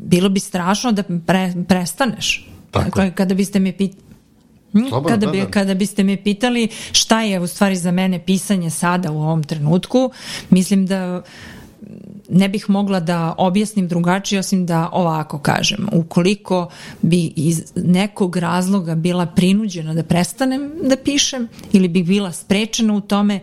[0.00, 2.46] bilo bi strašno da pre, prestaneš.
[2.70, 4.10] Tako dakle, kada biste me pitali
[4.72, 4.88] hm?
[4.88, 5.50] Slobodno, kada, bi, da, da.
[5.50, 10.10] kada biste me pitali šta je u stvari za mene pisanje sada u ovom trenutku,
[10.50, 11.22] mislim da
[12.28, 15.88] ne bih mogla da objasnim drugačije osim da ovako kažem.
[15.92, 16.70] Ukoliko
[17.02, 23.00] bi iz nekog razloga bila prinuđena da prestanem da pišem ili bih bila sprečena u
[23.00, 23.40] tome,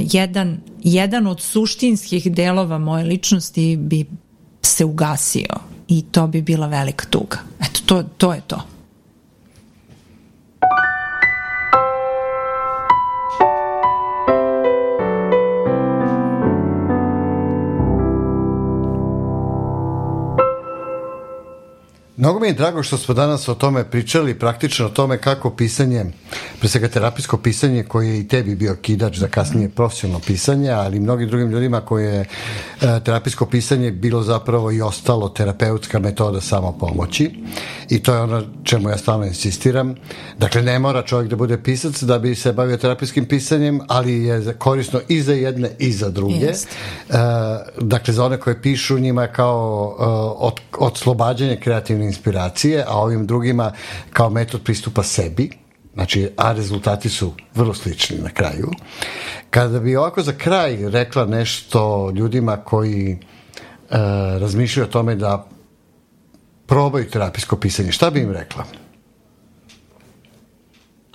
[0.00, 4.06] jedan, jedan od suštinskih delova moje ličnosti bi
[4.62, 7.38] se ugasio i to bi bila velika tuga.
[7.60, 8.60] Eto, to, to je to.
[22.16, 26.04] Mnogo mi je drago što smo danas o tome pričali, praktično o tome kako pisanje
[26.60, 30.96] pre svega terapijsko pisanje koje je i tebi bio kidač za kasnije profesionalno pisanje, ali
[30.96, 32.24] i mnogim drugim ljudima koje je
[33.04, 37.30] terapijsko pisanje bilo zapravo i ostalo terapeutska metoda samopomoći
[37.90, 39.94] i to je ono čemu ja stalno insistiram.
[40.38, 44.54] Dakle, ne mora čovjek da bude pisac da bi se bavio terapijskim pisanjem, ali je
[44.58, 46.34] korisno i za jedne i za druge.
[46.34, 46.68] Jest.
[46.68, 47.14] E,
[47.80, 50.04] dakle, za one koje pišu njima je kao e,
[50.38, 51.56] od, odslobađanje
[52.04, 53.72] kreativne inspiracije, a ovim drugima
[54.12, 55.50] kao metod pristupa sebi,
[55.94, 58.70] znači, a rezultati su vrlo slični na kraju.
[59.50, 63.18] Kada bi ovako za kraj rekla nešto ljudima koji e,
[64.38, 65.46] razmišljaju o tome da
[66.66, 68.64] probaju terapijsko pisanje, šta bi im rekla?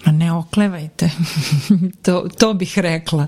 [0.06, 1.10] Ne oklevajte.
[2.06, 3.28] to, to bih rekla.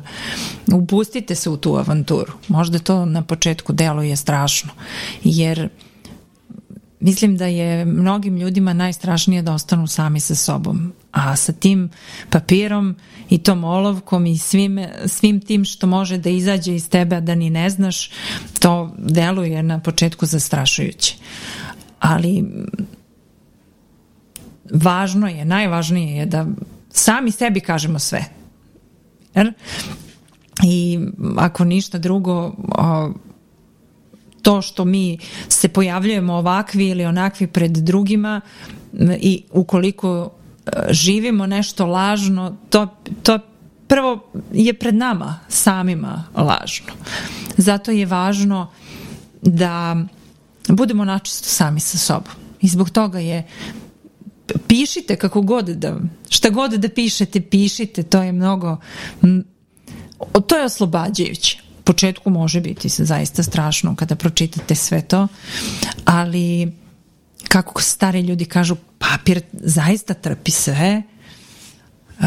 [0.74, 2.34] Upustite se u tu avanturu.
[2.47, 4.72] Možda to na početku deluje strašno.
[5.24, 5.70] Jer
[7.02, 10.93] mislim da je mnogim ljudima najstrašnije da ostanu sami sa sobom.
[11.12, 11.89] A sa tim
[12.30, 12.95] papirom
[13.30, 17.49] i tom olovkom i svim, svim tim što može da izađe iz tebe, da ni
[17.49, 18.12] ne znaš,
[18.60, 21.16] to deluje na početku zastrašujuće.
[21.99, 22.43] Ali
[24.74, 26.45] važno je, najvažnije je da
[26.91, 28.26] sami sebi kažemo sve.
[29.36, 29.54] Jer?
[30.64, 30.99] I
[31.38, 33.14] ako ništa drugo, o,
[34.42, 35.18] to što mi
[35.50, 38.42] se pojavljujemo ovakvi ili onakvi pred drugima
[39.20, 40.32] i ukoliko
[40.66, 42.88] e, živimo nešto lažno, to,
[43.24, 43.39] to
[43.88, 46.94] prvo je pred nama samima lažno.
[47.58, 48.72] Zato je važno
[49.42, 49.96] da
[50.68, 52.34] budemo načisto sami sa sobom.
[52.62, 53.48] I zbog toga je
[54.68, 55.96] pišite kako god da,
[56.30, 58.78] šta god da pišete, pišite, to je mnogo,
[60.48, 61.70] to je oslobađajuće.
[61.84, 65.27] Početku može biti se zaista strašno kada pročitate sve to,
[66.05, 66.71] ali
[67.47, 71.01] kako stari ljudi kažu, papir zaista trpi sve,
[72.19, 72.25] uh,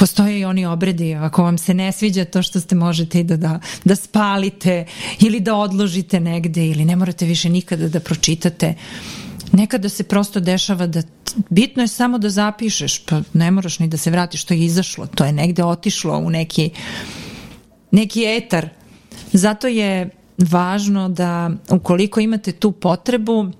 [0.00, 3.36] postoje i oni obredi, ako vam se ne sviđa to što ste možete i da,
[3.36, 4.86] da, da spalite
[5.20, 8.74] ili da odložite negde ili ne morate više nikada da pročitate.
[9.52, 11.02] Nekada se prosto dešava da
[11.50, 15.06] bitno je samo da zapišeš, pa ne moraš ni da se vratiš, to je izašlo,
[15.06, 16.70] to je negde otišlo u neki,
[17.90, 18.68] neki etar.
[19.32, 23.50] Zato je važno da ukoliko imate tu potrebu,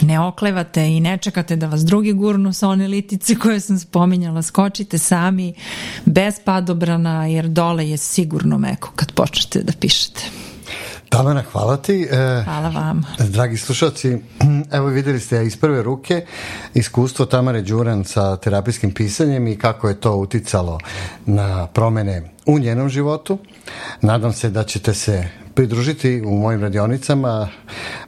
[0.00, 4.42] ne oklevate i ne čekate da vas drugi gurnu sa one litice koje sam spominjala,
[4.42, 5.54] skočite sami
[6.04, 10.51] bez padobrana jer dole je sigurno meko kad počnete da pišete.
[11.12, 12.08] Tamara, hvala ti.
[12.10, 13.02] E, hvala vam.
[13.18, 14.18] Dragi slušalci,
[14.76, 16.26] evo videli ste iz prve ruke
[16.74, 20.78] iskustvo Tamare Đuran sa terapijskim pisanjem i kako je to uticalo
[21.26, 23.38] na promene u njenom životu.
[24.00, 27.48] Nadam se da ćete se pridružiti u mojim radionicama.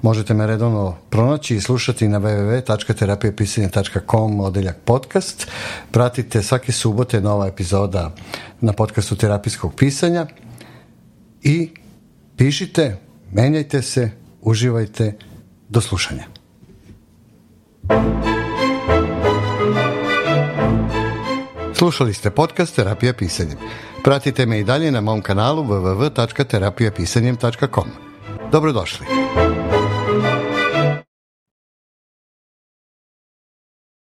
[0.03, 5.47] Možete me redovno pronaći i slušati na www.terapijepisanje.com odeljak podcast.
[5.91, 8.11] Pratite svake subote nova epizoda
[8.61, 10.27] na podcastu terapijskog pisanja
[11.43, 11.71] i
[12.37, 12.97] pišite,
[13.33, 14.11] menjajte se,
[14.41, 15.17] uživajte,
[15.69, 16.25] do slušanja.
[21.75, 23.59] Slušali ste podcast Terapija pisanjem.
[24.05, 27.89] Pratite me i dalje na mom kanalu www.terapijapisanjem.com.
[28.53, 29.07] Dobrodošli.